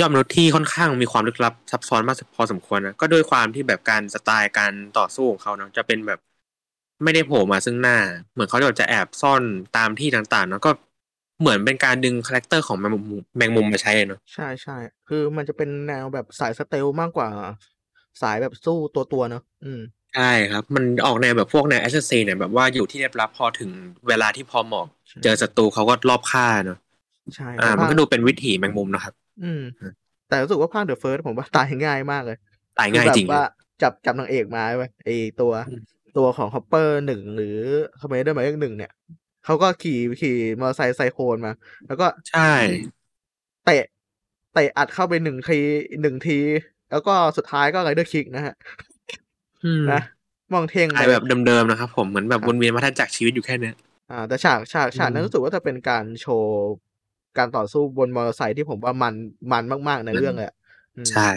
[0.00, 6.18] ยอดมนุษย์ที่ค่อนข้างมีความลึกลับซับซ้อนมากพอสมควรนะก็ด้วยความที่แบบการสไตล์การต่อสู้ของเขาเนาะจะเป็นแบบ
[7.04, 7.96] ไม่ได้โผล่มาซึ่งหน้า
[8.32, 9.42] เหมือนเขาจะจะแอบซ่อน
[9.76, 10.70] ตามที่ต่างๆเนาะก็
[11.40, 13.04] เหมือนเป็นการดึง character ของแมงมุม
[13.36, 14.76] แมงมุมมาใช้เนาะใช่ใช่
[15.08, 17.28] คือมันจะเป็นแนวแบบสาย stealth มากกว่า
[18.22, 19.80] สายแบบสู้ตัวตัวๆเนอะอืม
[20.14, 23.70] ใช่ครับ มันออกแนวแบบพวกแนว assassin เนี่ยแบบว่าอยู่ที่เงียบลับพอถึง
[24.08, 26.78] เวลาที่พอเหมาะใช่เจอศัตรูเขาก็ลอบฆ่าเนาะ
[27.34, 29.62] ใช่อ่าแต่มันภาคก็ดูเป็นวิถีแมงมุมนะครับ อืม
[30.28, 32.36] แต่รู้สึกว่าภาค The First ผมว่าตายง่ายมากเลย
[32.78, 33.42] ตายง่ายคือจริงแบบว่า
[33.82, 35.08] จับจับนางเอกมาไว้ไอ
[35.40, 35.80] ตัวอืม
[36.18, 37.56] ตัวของฮอปเปอร์หนึ่งหรือ
[38.00, 38.92] คาเมนไรเดอร์หมายเลขหนึ่งเนี่ย
[39.44, 40.30] เขาก็ขี่ขี่
[40.60, 41.52] มอเตอร์ไซค์ไซโคลนมา
[41.86, 42.42] แล้วก็ใช่
[43.64, 43.82] เตะ
[44.52, 45.60] เตะอัดเข้าไปหนึ่งที
[46.00, 46.38] หนึ่งที
[46.90, 48.54] แล้วก็สุดท้ายก็ Rider Kick นะฮะ
[49.64, 50.00] อืมนะ
[50.52, 53.74] ม่องเท่งตายเลยแบบเดิมๆนะครับผมเหมือนแบบครับวนเวียนมาวัฏจักรชีวิตอยู่แค่เนี้ย
[54.10, 56.52] อ่า แต่ฉากฉากฉากนั้นอืมรู้สึกว่าจะเป็นการโชว์
[57.38, 59.14] การต่อสู้บนมอเตอร์ไซค์ที่ผมว่ามัน
[59.52, 60.56] มันมาก ๆ ในเรื่องเลยอะ
[60.96, 61.28] อืมใช่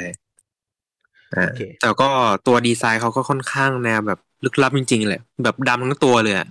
[1.34, 2.06] อ่าโอเคแต่ก็
[2.46, 6.48] ตัวดีไซน์เขาก็ค่อนข้างแนวแบบลึกลับจริง ๆ แหละ แบบดำทั้งตัวเลยอะ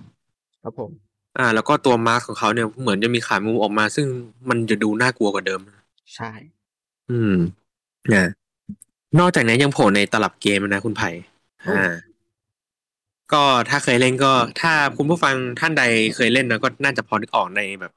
[0.61, 0.91] ครับผม
[1.37, 4.07] อ่า แล้วก็ตัวมาสก์ของเขาเนี่ยเหมือนจะมีขามุมออกมา ซึ่ง
[4.49, 5.61] มันจะดูน่ากลัวกว่าเดิม
[6.13, 6.31] ใช่
[7.09, 7.31] อืม
[8.13, 8.25] นะ
[9.19, 11.09] นอกจากนี้นยังโผล่ในตลับเกมนะคุณไผ่
[11.73, 11.83] อ่า
[13.31, 13.37] ก็
[13.69, 14.27] ถ้าเคยเล่นก็
[14.57, 15.81] ถ้าคุณผู้ฟังท่านใด
[16.15, 17.91] เคยเล่นนะก็น่าจะพอนึกออกในแบบ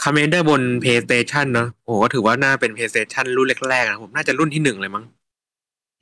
[0.00, 5.04] คาเมนไรเดอร์บน PlayStation เนอะโอ้โหก็ถือว่าน่าเป็น PlayStation รุ่นแรกๆนะผม น่าจะรุ่นที่หนึ่งเลยมั้ง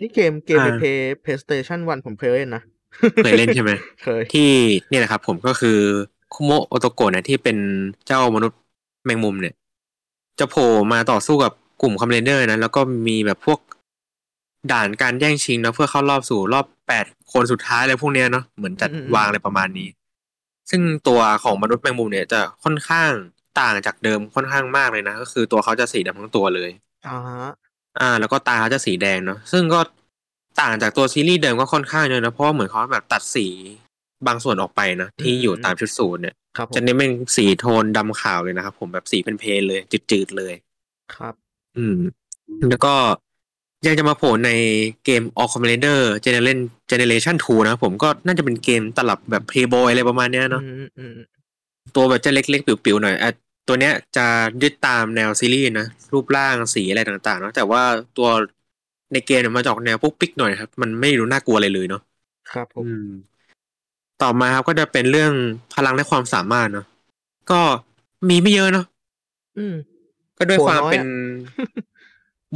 [0.01, 2.63] นี่เกมเกมในอ่าเพลย์ PlayStation One ผมเคยเล่นนะ
[3.19, 4.41] เคยเล่นใช่ไหมเคยที่
[4.89, 5.71] เนี่ยนะครับ ผมก็คือ
[6.35, 7.57] คุโมโอโตโกะเนี่ยที่เป็น
[8.07, 8.59] เจ้ามนุษย์
[9.05, 9.55] แมงมุมเนี่ย
[10.39, 13.59] จะโผล่มาต่อสู้กับกลุ่มคาเมนไรเดอร์นะแล้วก็มีแบบพวก
[14.73, 19.89] ด่านการแย่งชิงนะเพื่อเข้ารอบสู่รอบแปดคนสุดท้ายอะไรพวกเนี้ยเนาะเหมือนจัดอืมอืมวางอะไรประมาณนี้
[20.71, 23.11] ซึ่งตัวของมนุษย์แมงมุมเนี่ยจะค่อนข้าง
[23.61, 26.71] ต่างจากเดิมค่อนข้างมากเลยนะก็คือตัวเขาจะสีดำทั้งตัวเลย
[27.09, 27.51] อ่าฮะ
[28.01, 29.81] อ่า แล้วก็ตาเขาจะสีแดงเนาะซึ่งก็
[30.61, 33.47] ต่างจากตัวซีรีส์เดิมก็ค่อนข้างเยอะนะเพราะว่าเหมือนเขาแบบตัดสี
[34.27, 39.81] บางส่วนออกไปนะ ที่อยู่ตามชุดสูทเนี่ยครับผมจะเน้นเป็นสีโทนดำขาวเลยนะครับผมแบบสีเป็นเพลนเลย
[40.11, 40.55] จืดๆเลย
[41.15, 41.35] ครับ
[41.77, 41.97] อืม
[42.69, 42.89] แล้วก็
[43.87, 44.51] ยังจะมาโผล่ใน
[45.05, 46.59] เกม All Commander Generation
[46.91, 51.17] Generation 2 นะครับผมก็น่าจะเป็นเกมตลับแบบ Playboy อะไรประมาณเนี้ยเนาะอืมอืม
[51.95, 53.31] ตัวแบบจะเล็กๆ ปิ๋วๆหน่อยอะ
[53.67, 54.27] ตัวเนี้ยจะ
[54.63, 57.83] ยึดตามแนวซีรีส์นะ รูปร่างสีอะไรต่างๆเนาะแต่ว่า
[58.15, 58.29] ตัว
[59.13, 62.01] ในเกมเนี่ยมาจากแนวปุ๊กปิ๊กหน่อยครับ มันไม่ดูน่ากลัวอะไรเลยเนาะ
[62.51, 63.05] ครับผมอืม
[64.23, 65.33] ต่อมาครับก็จะเป็นเรื่อง
[65.75, 66.87] พลังและความสามารถเนาะ
[67.51, 67.61] ก็
[68.29, 68.87] มีไม่เยอะเนาะ
[69.59, 69.75] อืม
[70.39, 71.07] ก็ด้วยโหความน้อยอะเป็น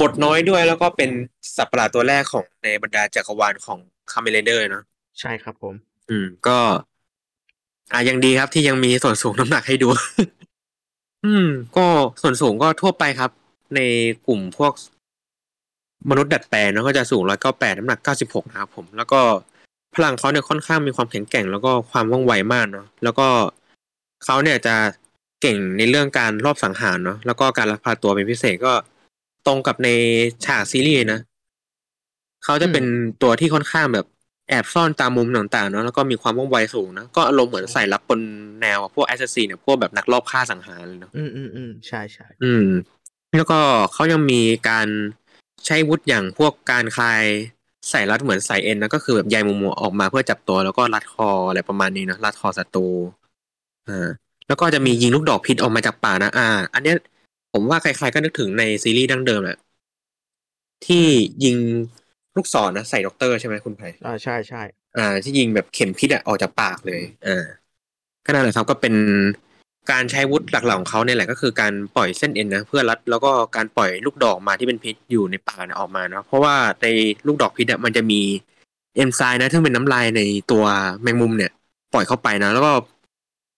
[0.01, 1.09] บทน้อยด้วยแล้วก็เป็น
[1.55, 3.79] สัตว์ประหลาดตัวแรกของในบรรดาจักรวาลของ
[4.11, 4.83] คาเมเลเดอร์เนาะ
[5.19, 5.73] ใช่ครับผม
[6.09, 6.57] อืม ก็
[7.93, 9.87] อ่ายังดีครับที่ยังมีส่วนสูงน้ำหนักให้ดู
[11.25, 11.47] อืม
[11.77, 11.85] ก็
[12.21, 13.31] ส่วนสูงก็ทั่วไปครับ
[13.75, 13.79] ใน
[14.27, 14.73] กลุ่มพวก
[16.09, 19.19] มนุษย์ดัดแปลงเนาะก็จะสูงร้อยเก้าแปดน้ำหนักเก้าสิบหกนะครับผม แล้วก็
[19.95, 23.27] พลังเขาเนี่ยค่อนข้างมีความแข็งแกร่งแล้วก็ความว่องไวมากเนาะแล้วก็
[24.25, 24.75] เขาเนี่ยจะ
[25.41, 28.73] เก่งในเรื่องการลอบสังหารเนาะแล้วก็การลักพาตัวเป็นพิเศษก็
[29.47, 29.89] ตรงกับใน
[30.45, 31.19] ฉากซีรีส์นะ
[32.43, 32.85] เขาจะเป็น
[33.21, 34.05] ตัวที่ค่อนข้างแบบ
[34.49, 38.19] แอบซ่อนตามมุมต่างๆเนาะแล้วก็มีความว่องไวสูงนะก็อารมณ์เหมือนสายลับแบบ
[38.61, 42.65] แนวพวก assassin เนี่ยพวกแบบนักลอบฆ่าสังหารเลยเนาะอืมอืมอืมใช่ใช่อืม
[43.37, 43.59] แล้วก็
[43.93, 44.87] เขายังมีการ
[45.65, 52.87] ใช้อาวุธอย่างพวกการคาย สายรัดเหมือนสายเอ็นนะก็คือแบบใยแมงมุมออกมาเพื่อจับตัวแล้วก็รัดคออะไรประมาณนี้นะรัดคอศัตรู
[53.89, 54.09] อ่า
[54.47, 56.95] แล้วก็จะมียิงลูกดอกพิษออกมาจากป่ากนะ อ่า อันเนี้ย
[57.53, 59.57] ผมว่าใครๆก็นึกถึงในซีรีส์ดั้งเดิมแหละ
[60.85, 61.05] ที่
[61.43, 61.57] ยิง
[62.35, 64.61] ลูกศรนะใส่ด็อกเตอร์ใช่ไหมคุณไผ่อ่าใช่ใช่
[64.97, 67.43] อ่า ที่ยิงแบบเข็มพิษอะออกจากปากเลยอ่า
[68.25, 68.93] ก็นั่นแหละครับก็เป็น
[69.91, 76.87] การใช้วุฒิหลักๆของเขาเนี่ยแหละก็คือการปล่อยเส้นเอ็นนะเพื่อรัดแล้วก็การปล่อยลูกดอกมาที่เป็นพิษอยู่ในปากเนี่ยออกมาเนาะเพราะว่าใน
[77.27, 78.21] ลูกดอกพิษอะมันจะมี
[78.95, 80.21] เอนไซม์นะซึ่งเป็นน้ำลายใน
[80.51, 80.63] ตัว
[81.01, 81.51] แมงมุมเนี่ย
[81.93, 82.71] ปล่อยเข้าไปนะ แล้วก็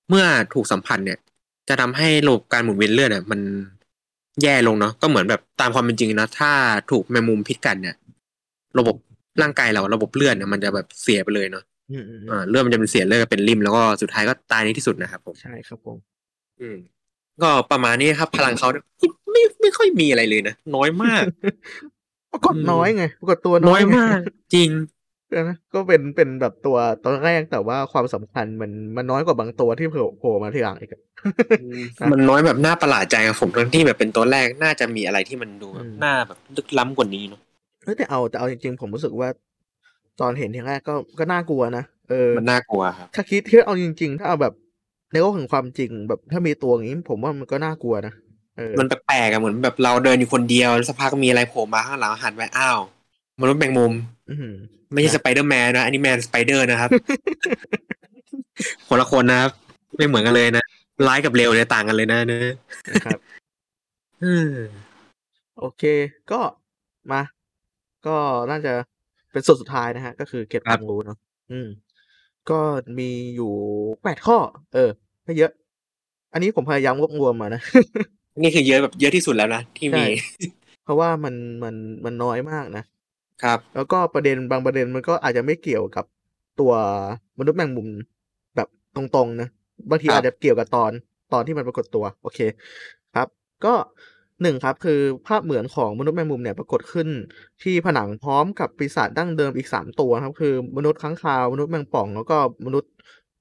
[0.10, 1.18] เมื่อถูกสัมผัสเนี่ย
[1.70, 3.40] จะทำให้ระบบการหมุนเวียนเลือดเนี่ยมัน
[4.42, 6.52] แย่ลงเนาะก็เหมือนแบบตามความเป็นจริงนะถ้า
[6.92, 7.96] ถูกแมงมุมพิษกัดเนี่ย
[8.80, 8.96] ระบบ
[9.42, 15.98] ร่างกายเราระบบเลือดเนี่ยมันจะแบบเสียไปเลยเนาะอืมอืมอืมอ่าเลือดมันจะเป็นเสียเลือดเป็นริมแล้วก็สุดท้ายก็ตายในที่สุดนะครับผมใช่ครับผม
[16.62, 16.78] อืม
[17.42, 21.24] ก็ประมาณนี้ครับ พลังเขาไม่ไม่ไม่ค่อยมีอะไรเลยนะ น้อยมาก
[22.32, 24.20] ปรากฏอืมน้อยไง ปรากฏตัวน้อยไงมาก
[24.54, 24.70] จริง
[25.30, 31.02] ใช่ไหมก็เป็นเป็นแบบตัวตอนแรกแต่ว่าความสำคัญมันมันน้อยกว่าบางตัวที่โผล่โผล่มาทีหลังอีกอะ
[32.12, 37.42] มันน้อยแบบน่าประหลาดใจกับผมทั้งที่แบบเป็นตัวแรกน่าจะมีอะไรที่มันดูแบบอืมน่าแบบลึกล้ำกว่านี้เนาะ
[37.84, 39.30] เฮ้ยแต่เอาแต่เอาจริงๆผมรู้สึกว่า
[40.22, 44.54] ตอนเห็นทีแรกก็ก็น่ากลัวนะเออมันน่ากลัวครับถ้าคิดที่เอาจริง ๆ ถ้าเอาแบบ
[45.12, 48.14] ในโลกแห่งความจริงแบบถ้ามีตัวอย่างนี้ ผมว่ามันก็น่ากลัวนะ
[48.58, 52.80] เออมันแปลกๆอะเหมือนแบบเราเดินอยู่คนเดียวแล้วสักพักมีอะไรโผล่มาข้างหลังหันไปอ้าว
[53.42, 53.94] มนุษย์แมงมุม
[54.30, 54.56] อื้อหือ
[54.94, 56.90] ไม่ใช่สไปเดอร์แมนนะอันนี้ man spider นะครับ
[58.88, 59.52] คนละคนนะครับ
[59.98, 60.66] ไม่เหมือนกันเลยนะ
[61.08, 62.40] ร้ายกับเร็วเนี่ยต่างกันเลยนะเนอะ
[62.92, 63.20] นะครับ
[64.24, 64.52] อืม
[65.60, 65.84] โอเค
[66.32, 66.40] ก็
[67.12, 67.22] มา
[68.08, 68.16] ก็
[68.50, 68.74] น่าจะ
[69.32, 71.18] เป็นส่วนสุดท้ายนะฮะ ก็คือเก็บความรู้เนาะ
[71.52, 71.68] อืม
[72.52, 72.60] ก็
[73.00, 73.54] มีอยู่
[74.04, 74.38] แปดข้อ
[74.74, 74.90] เออ
[75.24, 75.52] ไม่เยอะ
[76.34, 77.62] อันนี้ผมพยายามรวบรวมมานะ
[78.42, 80.06] นี่คือเยอะแบบเยอะที่สุดแล้วนะที่มีใช่
[80.84, 82.84] เพราะว่ามันมันมันน้อยมากนะ
[83.44, 86.06] ครับ แล้วก็ประเด็นบางประเด็นมันก็อาจจะไม่เกี่ยวกับ
[86.60, 86.74] ตัว
[87.40, 87.90] มนุษย์แมงมุม
[88.56, 89.50] แบบตรงๆนะ
[89.90, 90.92] บางทีครับอาจจะเกี่ยวกับตอน
[91.34, 92.40] ตอนที่มันปรากฏตัว โอเค
[93.16, 93.28] ครับ
[93.66, 93.74] ก็
[94.42, 97.08] หนึ่งครับคือภาพเหมือนของมนุษย์แมงมุมเนี่ยปรากฏขึ้น
[97.64, 102.92] ที่ผนังพร้อมกับปีศาจดั้งเดิมอีกสามตัวครับคือมนุษย์ค้างคาว มนุษย์แมงป่อง แล้วก็มนุษย์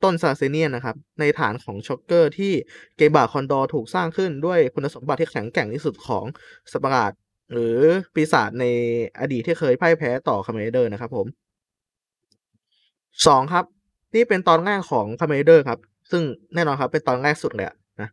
[0.05, 2.53] ต้นซาเซเนียนนะครับในฐานของช็อกเกอร์ที่
[2.97, 6.25] เกบาคอนดอร์ถูกสร้างขึ้นด้วยคุณสมบัติที่แข็งแกร่งที่สุดของ
[6.73, 7.13] สัตว์ประหลาด
[7.53, 7.77] หรือ
[8.15, 8.65] ปีศาจใน
[9.21, 11.27] อดีตที่เคยพ่ายแพ้ต่อคาเมนไรเดอร์นะครับผม
[13.27, 13.65] สองครับ
[14.15, 15.79] นี่เป็นตอนแรกของคาเมนไรเดอร์ครับ
[16.11, 16.23] ซึ่ง
[16.55, 17.67] แน่นอนครับเป็นตอนแรกสุดเลย
[18.01, 18.11] นะ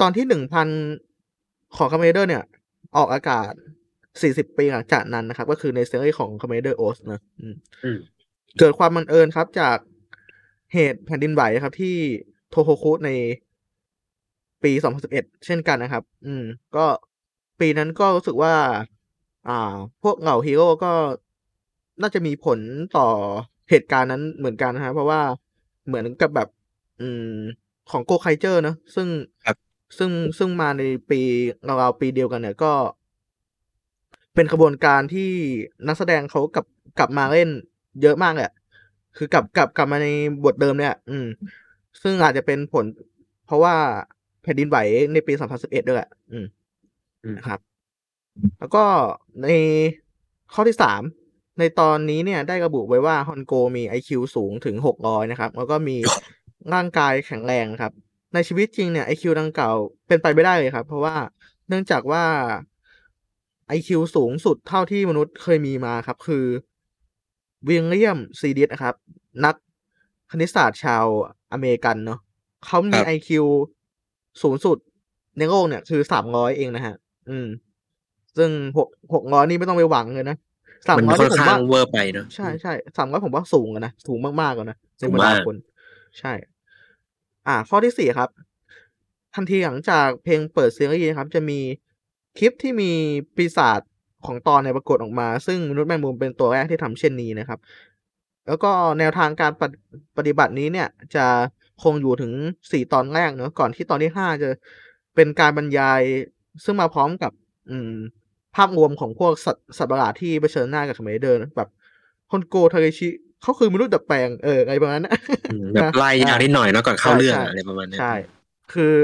[0.00, 0.68] ตอนที่หนึ่งพัน
[1.76, 2.44] ของคาเมนไรเดอร์เนี่ย
[2.96, 3.52] ออกอากาศ
[4.22, 7.54] สี่สิบปีหลังจากนั้นนะครับ ก็คือในซีรีส์ของคาเมนไรเดอร์โอสนะอืม
[7.84, 7.98] อืม
[8.58, 9.76] เกิดความบังเอิญครับ จาก
[10.74, 11.96] เหตุแผ่นดินไหวครับ ที่
[12.50, 13.10] โทโฮคุใน
[14.64, 14.72] ปี
[15.08, 16.44] 2011 เช่นกันนะครับ อืม
[16.76, 16.86] ก็
[17.60, 18.54] ปีนั้นก็รู้สึกว่า
[19.48, 20.92] อ่า พวกเหล่าฮีโร่ก็
[22.02, 22.58] น่าจะมีผล
[22.96, 23.08] ต่อ
[23.70, 25.20] เหตุการณ์นั้นเหมือนกันนะครับเพราะว่า
[25.86, 26.48] เหมือนกับแบบ
[27.00, 27.36] อืม
[27.90, 29.06] ของโกไคเจอร์เนอะซึ่ง
[29.44, 29.56] ครับ
[29.98, 31.20] ซึ่งซึ่งมาในปี
[31.68, 32.72] ราวๆปีเดียวกันเนี่ยก็
[34.34, 35.30] เป็นขบวนการที่
[35.86, 36.66] นักแสดงเขากลับ
[36.98, 37.48] กลับมาเล่น
[38.02, 38.54] เยอะมากเลยอะ
[39.16, 40.08] คือกลับกลับกลับมาใน
[40.44, 41.26] บทเดิมเนี่ย อืม
[42.02, 42.84] ซึ่งอาจจะเป็นผล
[43.46, 43.74] เพราะว่า
[44.42, 44.78] แผ่นดินไหว
[45.12, 46.46] ในปี 2011 ด้วยแหละ อืม
[47.24, 47.60] อืมนะครับ
[48.58, 48.84] แล้วก็
[49.42, 49.48] ใน
[50.54, 51.02] ข้อที่สาม
[51.58, 55.96] ในตอนนี้เนี่ยได้ระบุไว้ว่าฮอนโกมี IQ สูงถึง600นะครับ แล้วก็มี
[56.74, 57.92] ร่างกายแข็งแรงครับ
[58.34, 59.76] ในชีวิตจริงเนี่ย IQ ดังกล่าว
[60.08, 61.16] เป็นไปไม่ได้เลยครับ เพราะว่า
[61.68, 62.24] เนื่องจากว่า
[63.76, 66.44] IQ สูงสุดเท่าที่มนุษย์เคยมีมาครับ คือ
[67.68, 68.94] วิลเลียมซีดิสนะครับ
[69.44, 69.54] นัก
[70.30, 71.04] คณิตศาสตร์ชาว
[71.52, 72.20] อเมริกันเนาะ
[72.66, 73.30] เขามีครับ IQ
[74.42, 74.78] สูงสุด
[75.38, 76.94] ในโลกเนี่ย คือ300เองนะฮะ
[77.30, 77.46] อืม
[78.36, 80.36] ซึ่งหกหกร้อยนี่ไม่ต้องไปหวังเลยนะ
[80.86, 85.56] สามมันร้อยค่อที่นผมข้างว่าเวอร์ไปเนาะใช่ใช่สามร้อยผมว่าสูงอะนะสูงมากๆอะนะในสูงบรรดามากคน
[86.20, 86.32] ใช่
[87.46, 88.30] อ่า ข้อที่สี่ครับ
[89.34, 91.60] ทันทีหลังจากเพลงเปิดซีรีส์นะครับ จะมี
[92.38, 92.90] คลิปที่มี
[93.36, 93.80] ปีศาจ
[94.26, 97.58] ของตอนในปรากฏออกมา ซึ่งมนุษย์แมงมุมเป็นตัวแรกที่ทำเช่นนี้นะครับ
[98.46, 99.76] แล้วก็แนวทางการปฏิ
[100.16, 101.26] ปฏิบัตินี้เนี่ย จะ
[101.82, 102.32] คงอยู่ถึง
[102.72, 104.50] สี่ตอนแรกเนอะก่อนที่ตอนที่ห้าจะ
[105.14, 106.00] เป็นการบรรยาย
[106.64, 107.32] ซึ่งมาพร้อมกับ
[107.70, 107.94] อืม
[108.56, 111.68] ภาพรวมของพวกสัตว์ประหลาดที่เผชิญหน้ากับคาเมนไรเดอร์แบบ
[112.30, 113.08] ฮอนโกทาเกชิ
[113.42, 115.14] เขาคือมนุษย์ดัดแปลงเอออะไรประมาณนั้นนะ
[115.52, 118.14] อืมแบบไล่ยาวนิดหน่อยเนาะก่อนเข้าใช่เรื่องใช่อะไรประมาณเนี้ยใช่
[118.72, 118.94] คือ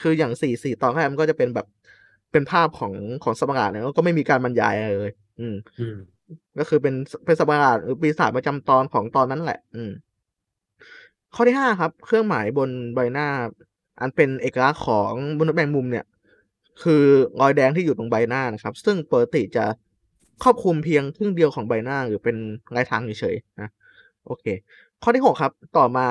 [0.00, 1.66] คืออย่างสี่สี่ตอนแรกมันก็จะเป็นแบบ
[2.32, 2.92] เป็นภาพของ
[3.24, 5.96] ของสัตว์ประหลาดเนี่ยแล้วก็ไม่มีการบรรยายอะไรเลยอืมอืม
[6.58, 9.90] ก็คือเป็นเป็นสัตว์ประหลาดหรือปีศาจประจำตอนของตอนนั้นแหละ อืม
[11.34, 13.28] ข้อที่ห้าครับ เครื่องหมายบนใบหน้า
[14.00, 16.04] อันเป็นเอกลักษณ์ของมนุษย์แมงมุมเนี่ย
[16.82, 17.04] คือ
[17.40, 19.64] รอยแดงที่อยู่ตรงใบหน้านะครับ ซึ่งปกติจะ
[20.42, 22.36] ครอบคลุมเพียงครึ่งเดียวของใบหน้าหรือเป็น
[22.76, 23.68] ลายทางเฉยๆนะ
[24.26, 24.44] โอเค
[25.02, 26.06] ข้อที่หกครับ ต่อมา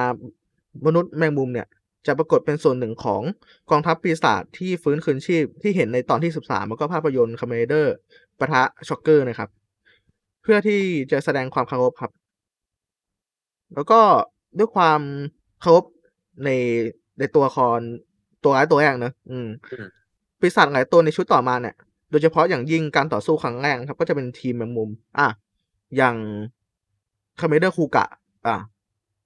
[0.86, 1.68] มนุษย์แมงมุมเนี่ย
[2.08, 3.22] จะปรากฏเป็นส่วนหนึ่งของ
[3.72, 7.96] กองทัพปีศาจที่ฟื้นคืนชีพที่เห็นในตอนที่สิบสามแล้วก็ภาพยนตร์คาเมนไรเดอร์
[8.40, 9.50] ปะทะช็อกเกอร์นะครับ
[10.44, 12.12] เพื่อที่จะแสดงความเคารพครับ
[13.74, 14.00] แล้วก็
[14.58, 15.02] ด้วยความ
[15.62, 15.86] เคารพ
[16.46, 16.50] ใน
[17.20, 17.80] ในตัวละคร
[18.44, 19.88] ตัวร้ายตัวแรกเนอะอืมอืม
[20.40, 21.76] ปีศาจหลายตัวในชุดต่อมาเนี่ย
[22.12, 25.28] โดยเฉพาะอย่างยิ่งการต่อสู้ครั้งแรกนะครับ ก็จะเป็นธีมแมงมุม อะ
[25.98, 26.16] อย่าง
[27.40, 28.06] คาเมนไรเดอร์คูกะ
[28.48, 28.58] อะ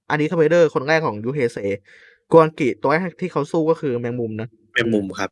[0.09, 1.57] อันนี้คาเมนไรเดอร์คนแรกของยุคเฮเซ
[2.31, 5.29] กวนกิตัวแรกที่เขาสู้ก็คือแมงมุมนะเป็นมุมครับ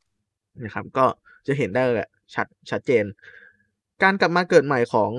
[0.63, 1.05] นะครับ ก็
[1.47, 3.03] จะเห็นได้เลยแหละชัดชัดเจน
[4.03, 5.11] การกลับมาเกิดใหม่ของ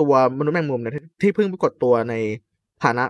[0.00, 2.14] ตัวมนุษย์แมงมุมเนี่ยที่ที่เพิ่งปรากฏตัวใน
[2.84, 3.04] ฐานะ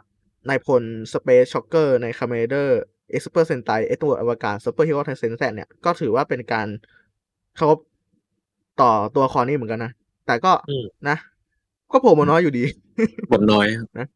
[0.49, 0.83] นายพล
[1.13, 6.69] Space Shocker ในคาเมนไรเดอร์เอ็กซ์เพรสเซนไตเอตัวอวกาศซูเปอร์ฮีโร่ไทเซนแซดเนี่ย ก็ถือว่าเป็นการ
[7.57, 7.79] เคารพ
[8.81, 9.93] ต่อตัวละครนี้เหมือนกันนะ
[10.27, 11.17] แต่ก็อืมนะ
[11.95, 12.65] ก็โผล่มาน้อยอยู่ดี
[13.33, 14.07] บทน้อยครับนะ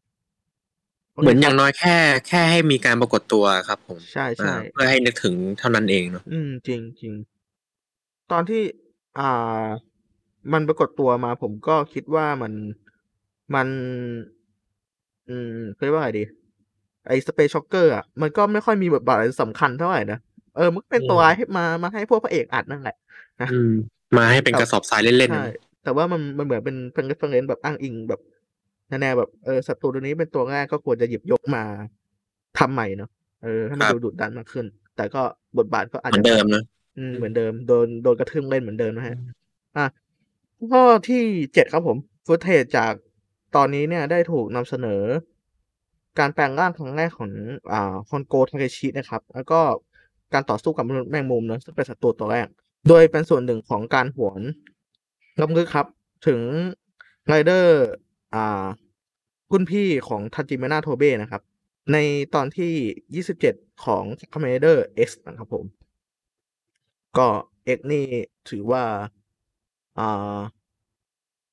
[1.21, 1.95] เหมือนอย่างน้อยแค่
[2.27, 7.13] แค่ให้มีการปรากฏตัวครับผมใช่ใช่อ่าเพื่อให้นึกถึงเท่านั้นเองเนาะอืม จริงจริง
[8.31, 8.61] ตอนที่
[9.19, 9.63] อ่า
[10.53, 12.53] มันปรากฏตัวมาผมก็คิดว่ามัน
[13.55, 13.67] มัน
[15.29, 16.23] อืมเขาเรียกว่าไงดี
[17.07, 20.19] ไอ้ Space Shocker อะมันก็ไม่ค่อยมีบทบาทอะไรสำคัญเท่าไหร่นะ
[20.55, 22.95] เออมันก็เป็นตัวร้ายให้มามาให้พวกพระเอกอัดนั่นแหละ
[23.41, 23.73] นะอืม
[24.17, 28.21] มาให้เป็นกระสอบทรายเล่นๆใช่นะ แต่ว่ามันมันเหมือนเป็นเป็น reference แบบอ้างอิงแบบ
[28.89, 31.63] แนวๆแบบเออศัตรูตัวนี้เป็นตัวแรกก็ควรจะหยิบยกมา
[32.57, 33.09] ทำใหม่เนาะ
[33.43, 34.65] เออให้มันดูดุดันมากขึ้น
[34.95, 35.21] แต่ก็
[35.57, 36.63] บทบาทก็อาจจะเหมือนเดิมนะ
[36.97, 39.17] อืมเหมือนเดิมโดนโดนกระทืบเล่นเหมือนเดิมนะฮะ
[39.77, 39.85] อะ
[40.71, 42.93] ข้อที่เจ็ดครับผม footage จาก
[43.55, 45.03] ตอนนี้เนี่ยได้ถูกนำเสนอ
[46.19, 47.31] การแปลงร่างครั้งแรกของ
[47.71, 49.59] อ่าฮอนโกทาเคชินะครับ แล้วก็
[50.33, 52.47] การต่อสู้กับมนุษย์แมงมุมเนอะซึ่งเป็นศัตรูตัวแรก
[52.87, 54.41] โดยเป็นส่วนหนึ่งของการหวน
[55.41, 55.87] รำลึกครับ
[56.27, 56.41] ถึง
[57.27, 57.85] ไรเดอร์
[58.35, 58.65] อ่า
[59.51, 61.41] รุ่นพี่ของทาจิบานะ โทเบนะครับ
[61.93, 61.97] ใน
[62.35, 65.65] ตอนที่ 27 ของ คาเมนไรเดอร์ X นะครับผม
[67.17, 67.27] ก็
[67.77, 68.05] X นี่
[68.49, 68.83] ถือว่า
[69.99, 70.37] อ่า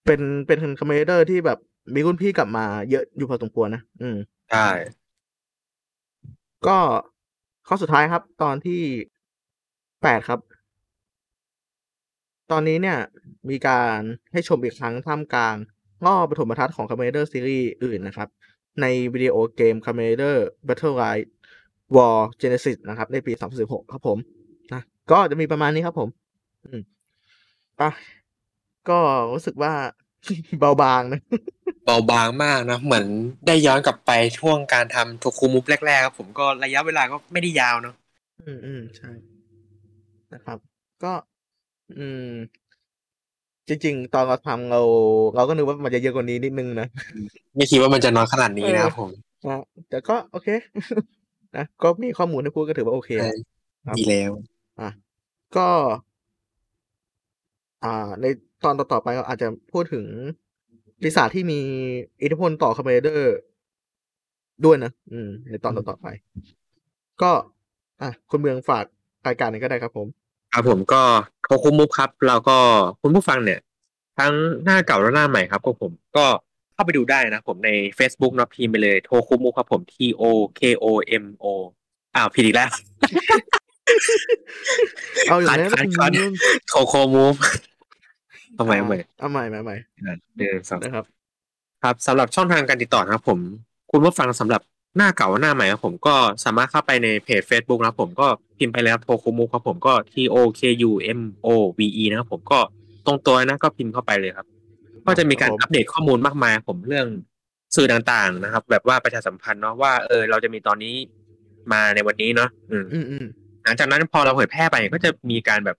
[0.07, 1.59] เป็นเป็นคาเมนไรเดอร์ที่แบบ
[1.95, 4.17] มีรุ่นพี่กลับมาเยอะอยู่พอสมควรนะ อืม
[4.51, 4.69] ใช่
[6.67, 6.79] ก็
[7.69, 8.83] ข้อสุดท้ายครับ ตอนที่
[10.03, 10.41] แปดครับ
[12.51, 12.99] ตอนนี้เนี่ย
[13.51, 13.99] มีการ
[14.33, 15.57] ให้ชมอีกครั้งท่ามกลาง
[16.07, 18.29] รอบปฐมทัศน์ของ คาเมนไรเดอร์ ซีรีส์อื่นนะครับ
[18.81, 21.27] ในวิดีโอเกม c o m m a n d e r Battle Right
[21.97, 23.33] War Genesis นะครับ ในปี
[23.63, 24.19] 2016 ครับผม
[24.73, 26.09] นะก็จะมีประมาณนี้ครับผม
[26.65, 26.83] อืม
[27.81, 27.91] อะ
[28.89, 28.99] ก็
[29.33, 29.73] รู้สึกว่า
[30.61, 31.21] เบาบางนะ
[31.87, 33.07] เบาบางมากนะ เหมือน
[33.47, 37.95] ได้ย้อนกลับไปช่วงการทำโทคูมุฟแรกๆครับผมก็ระยะเวลาก็ไม่ได้ยาวเนาะ
[38.47, 39.11] อืมอืมใช่
[40.35, 40.59] นะครับ
[41.05, 41.13] ก็
[41.91, 42.23] อืม
[43.69, 44.81] จริง ๆ ตอนเราทำเรา
[45.35, 46.89] เราก็นึกว่ามันจะเยอะกว่านี้นิดนึงนะ
[47.57, 49.11] ไม่คิดว่ามันจะน้อยขนาดนี้นะครับผม
[49.47, 50.49] นะแต่ก็โอเค
[51.57, 53.33] นะก็มีข้อมูลให้พูดก็ถือว่าโอเคใช่
[53.87, 54.31] ครับ ดีแล้ว
[54.81, 54.91] อะ
[55.57, 55.69] ก็
[57.85, 58.27] อ่า ใน
[58.65, 60.05] ตอนต่อๆไปเราอาจจะพูดถึง
[61.03, 61.61] ปีศาจที่มี
[62.23, 63.37] อิทธิพลต่อคาเมนไรเดอร์
[64.65, 66.07] ด้วยนะอืม ในตอนต่อๆไป
[67.23, 67.31] ก็
[68.03, 68.85] อะคุณเมืองฝาก
[69.27, 70.09] รายการนี้ก็ได้ครับผม
[70.59, 71.03] ครับผมก็
[71.45, 72.57] โทคุมุฟครับ แล้วก็
[73.03, 73.61] คุณผู้ฟังเนี่ย
[74.19, 74.33] ทั้ง
[74.65, 76.27] หน้าเก่าและหน้าใหม่ครับก็ผมก็
[76.73, 80.23] เข้าไปดูได้นะผมใน Facebook เนาะพิมพ์ไปเลยโทคุมุฟครับผม T O
[80.59, 80.87] K O
[81.23, 81.47] M O
[82.15, 82.71] อ้าวผิดอีกแล้ว
[85.29, 86.33] เอาอย่างนี้นคัดคุณคัดเมือง
[86.69, 87.35] โทโคมุฟ
[88.59, 89.77] ทำไมใหม่เอาใหม่ใหม่ใหม่
[90.37, 91.05] เดือนสองนะครับ
[91.83, 93.39] ครับสำหรับช่องทางการติดต่อนะครับผม
[93.91, 94.63] คุณผู้ฟังสำหรับ
[94.97, 98.27] หน้าเก่าหน้าใหม่ครับผมก็สามารถเข้าไปในเพจ Facebook นะครับผมก็
[98.59, 102.59] พิมพ์ไปแล้วโทคุมุครับผมก็ T O K U M O V E นะครับผมก็
[103.07, 104.47] ตรงตัวนะก็พิมพ์เข้าไปเลยครับ
[105.07, 107.07] ก็จะมีการครับผมอัปเดตข้อมูลมากมายครับผมเรื่อง
[107.77, 110.95] สื่อต่างๆนะครับ แบบว่าประชาสัมพันธ์เนาะว่าเออเราจะมีตอนนี้
[111.73, 113.25] มาในวันนี้เนาะอืมอืมอืม
[113.65, 115.77] หลังจากนั้นพอเราเผยแพร่ไปก็จะมีการแบบ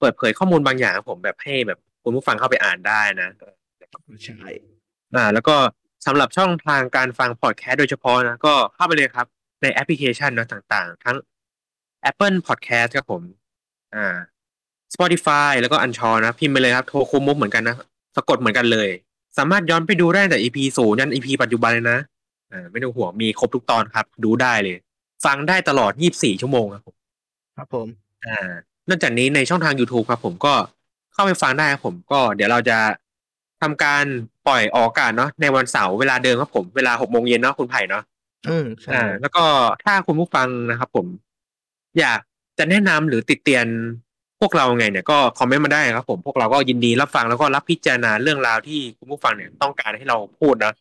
[0.00, 3.28] เปิดเผยข้อมูลบางอย่างครับผมแบบให้แบบคุณผู้ฟังเข้าไปอ่านได้นะ
[4.24, 4.40] ใช่
[5.16, 5.56] อ่า แล้วก็
[6.06, 9.26] สำหรับช่องทางการฟังพอดแคสต์โดยเฉพาะนะก็เข้าไปเลยครับ
[9.62, 11.16] ในแอปพลิเคชันเนอะต่างๆ ทั้ง
[12.10, 13.22] Apple Podcast ครับผม
[13.94, 14.16] อ่า
[14.94, 17.76] Spotify แล้วก็อันชอนะ พิมพ์ไปเลยครับ โทรคุมมุกเหมือนกันนะ
[18.16, 18.88] สะกดเหมือนกันเลย
[19.38, 21.98] สามารถย้อนไปดูได้ตั้งแต่ EP ศูนย์ยัน EP ปัจจุบันเลยนะ
[22.52, 24.76] อ่า ไม่ต้องห่วงมีครบทุกตอนครับ ดูได้เลย
[25.24, 26.96] ฟังได้ตลอด 24 ชั่วโมงครับผม
[27.56, 27.86] ครับผม
[28.26, 28.50] อ่า
[28.88, 30.54] นอกจากนี้ในช่องทาง YouTube ครับผมก็
[31.12, 32.78] เข้าไปฟังได้ครับผมก็เดี๋ยวเราจะ
[33.62, 34.04] ทำการ
[34.46, 38.02] ปล่อยออกอากาศเนาะในวันเสาร์เวลาเดิมครับผมเวลาหกโมงเย็นเนาะคุณไผ่เนาะ
[38.48, 39.44] อืมใช่อ่า แล้วก็
[39.84, 41.06] ถ้าคุณผู้ฟังนะครับผม
[41.98, 42.20] อยาก
[42.58, 43.66] จะแนะนำหรือติดเตียน
[44.40, 50.72] พวกเราไงเนี่ยก็คอมเมนต์มาได้ครับ ผมพวกเราก็ยินดีรับฟังแล้วก็รับพิจารณาเรื่องราวที่คุณผู้ฟังเนี่ยต้องการให้เราพูดนะ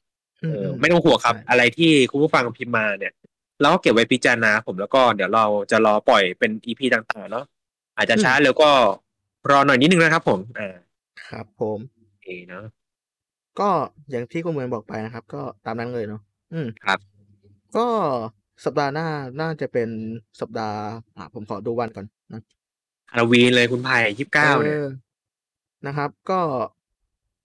[0.44, 3.14] อืเออมไม่ต้องห่วงครับใช่อะไรที่คุณผู้ฟังพิมพ์มาเนี่ย
[3.62, 7.46] เราก็เก็บไว้พิจารณาผมแล้วก็เดี๋ยวเราจะรอปล่อยเป็นอีพีต่างๆเนาะ
[7.98, 8.70] อาจจะช้าแล้วก็
[9.52, 10.76] รอหน่อยนิดนึงนะครับ ผมอ่า
[11.28, 12.01] ครับผมโอ
[12.32, 12.64] เคเนาะ
[13.60, 13.70] ก็
[14.12, 16.22] อย่างที่คุณเมืองบอกไปนะครับ ก็ตามนั้นเลยเนาะ
[16.54, 17.00] อืมครับ
[17.78, 17.88] ก็
[18.66, 19.08] สัปดาห์หน้า
[19.42, 19.90] น่าจะเป็น
[20.42, 20.80] สัปดาห์
[21.18, 22.42] อ่าผมขอดูวันก่อนนะ
[23.12, 24.88] ฮาโลวีนเลยคุณไผ่ยี่สิบเก้าเนี่ยออ
[25.88, 26.40] นะครับ ก็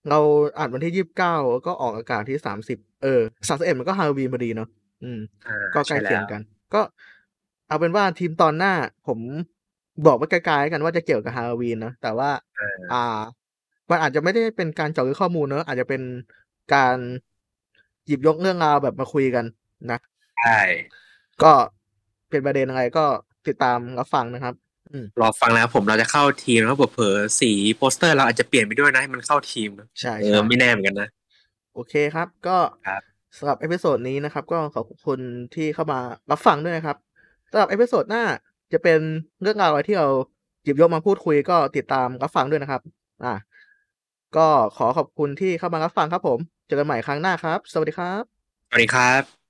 [0.08, 0.18] เรา
[0.58, 4.68] อ่านวันที่ยี่สิบเก้าก็ออกอากาศที่สามสิบเออสามสิบเอ็ดมันก็ฮาโลวีนพอดีเนาะ
[5.04, 6.42] อืมอ่าก็ใกล้ช่เคียงแล้วกัน
[6.74, 6.80] ก็
[7.68, 8.72] เอาเป็นว่าทีมตอนหน้า
[9.06, 9.18] ผม
[10.06, 13.20] บอกไว้ไกลๆกันว่าจะเกี่ยวกับฮาโลวีนนะแต่ว่าเอออ่า
[13.90, 16.02] มันอาจจะไม่ได้เป็นการเจาะลึกข้อมูลเนอะอาจจะเป็น
[16.74, 16.96] การ
[18.06, 19.44] หยิบยกเรื่องราวแบบมาคุยกัน
[19.90, 19.98] นะ
[20.36, 20.58] ใช่
[21.42, 21.52] ก็
[22.30, 23.04] เป็นประเด็นอะไรก็
[23.46, 24.54] ติดตามรับฟังนะครับ
[24.92, 31.08] อืมรอฟังแล้วผมเราจะเข้าธีมแล้วเผลอๆสีโปสเตอร์เราอาจจะเปลี่ยนไปด้วยนะให้มันเข้าธีมนะใช่เอใช่อไม่แน่เหมือนกันนะ
[31.72, 33.02] โอเคครับ ก็ครับ
[33.36, 35.20] สำหรับ episode นี้นะครับ ก็ขอบคุณ
[35.54, 35.98] ที่เข้ามา
[36.30, 36.96] รับฟังด้วยนะครับ
[37.50, 38.22] สำหรับ episode หน้า
[38.72, 39.00] จะเป็น
[39.42, 40.08] เรื่องราวอะไรที่เรา
[40.62, 42.82] หยิบยกมาพูดคุยก็ติดตามรับฟังด้วยนะครับ
[43.24, 43.34] อ่า
[44.34, 44.40] ก็
[44.74, 49.46] ขอขอบคุณที่เข้ามารับฟังครับผม เจอกันใหม่ครั้งหน้าครับ สวัสดีครับ สวัสดีครับ